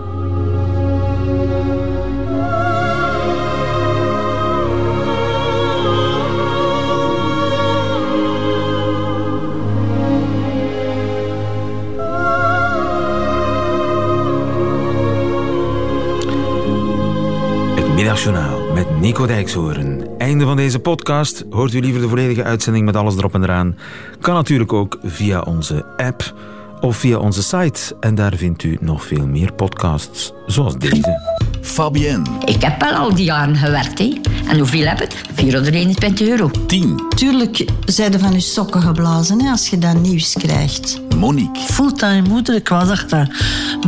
Middagjournaal 18.11 18.73
met 18.73 19.01
Nico 19.01 19.27
Dijkshoorn. 19.27 20.09
Einde 20.19 20.45
van 20.45 20.57
deze 20.57 20.79
podcast. 20.79 21.45
Hoort 21.51 21.75
u 21.75 21.81
liever 21.81 22.01
de 22.01 22.09
volledige 22.09 22.45
uitzending 22.45 22.85
met 22.85 22.97
alles 22.97 23.17
erop 23.17 23.35
en 23.35 23.43
eraan? 23.43 23.79
Kan 24.21 24.35
natuurlijk 24.35 24.73
ook 24.73 24.99
via 25.03 25.41
onze 25.41 25.85
app 25.97 26.35
of 26.81 26.97
via 26.97 27.19
onze 27.19 27.43
site. 27.43 27.97
En 28.01 28.15
daar 28.15 28.35
vindt 28.37 28.63
u 28.63 28.79
nog 28.81 29.05
veel 29.05 29.27
meer 29.27 29.53
podcasts, 29.53 30.33
zoals 30.47 30.77
deze. 30.77 31.40
Fabienne. 31.71 32.27
Ik 32.45 32.63
heb 32.63 32.81
wel 32.81 32.93
al 32.93 33.15
die 33.15 33.25
jaren 33.25 33.57
gewerkt. 33.57 33.99
Hè. 33.99 34.21
En 34.49 34.59
hoeveel 34.59 34.87
heb 34.87 35.01
ik? 35.01 35.11
421 35.35 36.29
euro. 36.29 36.51
10. 36.67 37.03
Tuurlijk 37.17 37.65
zijn 37.85 38.13
er 38.13 38.19
van 38.19 38.33
je 38.33 38.41
sokken 38.41 38.83
geblazen 38.83 39.41
hè, 39.41 39.51
als 39.51 39.69
je 39.69 39.79
dat 39.79 39.95
nieuws 39.95 40.35
krijgt. 40.39 41.01
Monique. 41.17 41.61
Fulltime 41.61 42.29
moeder, 42.29 42.55
ik 42.55 42.69
was 42.69 42.89
achter. 42.89 43.37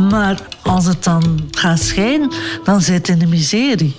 Maar 0.09 0.39
als 0.61 0.85
het 0.85 1.03
dan 1.03 1.39
gaat 1.51 1.79
schijnen, 1.79 2.31
dan 2.63 2.81
zit 2.81 3.07
in 3.07 3.19
de 3.19 3.27
miserie. 3.27 3.95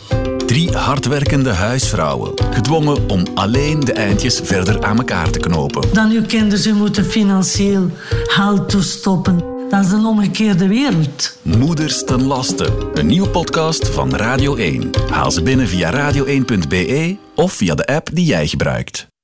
Drie 0.47 0.77
hardwerkende 0.77 1.51
huisvrouwen, 1.51 2.33
gedwongen 2.51 3.09
om 3.09 3.23
alleen 3.35 3.81
de 3.81 3.93
eindjes 3.93 4.41
verder 4.45 4.85
aan 4.85 4.99
elkaar 4.99 5.31
te 5.31 5.39
knopen. 5.39 5.89
Dan 5.93 6.11
uw 6.11 6.25
kinderen 6.27 6.77
moeten 6.77 7.05
financieel 7.05 7.91
halt 8.27 8.69
toestoppen. 8.69 9.54
Dat 9.69 9.85
is 9.85 9.93
een 9.93 10.05
omgekeerde 10.07 10.69
wereld. 10.69 11.39
Moeders 11.43 12.05
ten 12.05 12.23
laste. 12.23 12.91
Een 12.95 13.07
nieuwe 13.07 13.29
podcast 13.29 13.89
van 13.89 14.15
Radio 14.15 14.57
1. 14.57 14.91
Haal 15.11 15.31
ze 15.31 15.43
binnen 15.43 15.69
via 15.69 16.13
radio1.be 16.13 17.17
of 17.35 17.53
via 17.53 17.75
de 17.75 17.87
app 17.87 18.09
die 18.13 18.25
jij 18.25 18.47
gebruikt. 18.47 19.13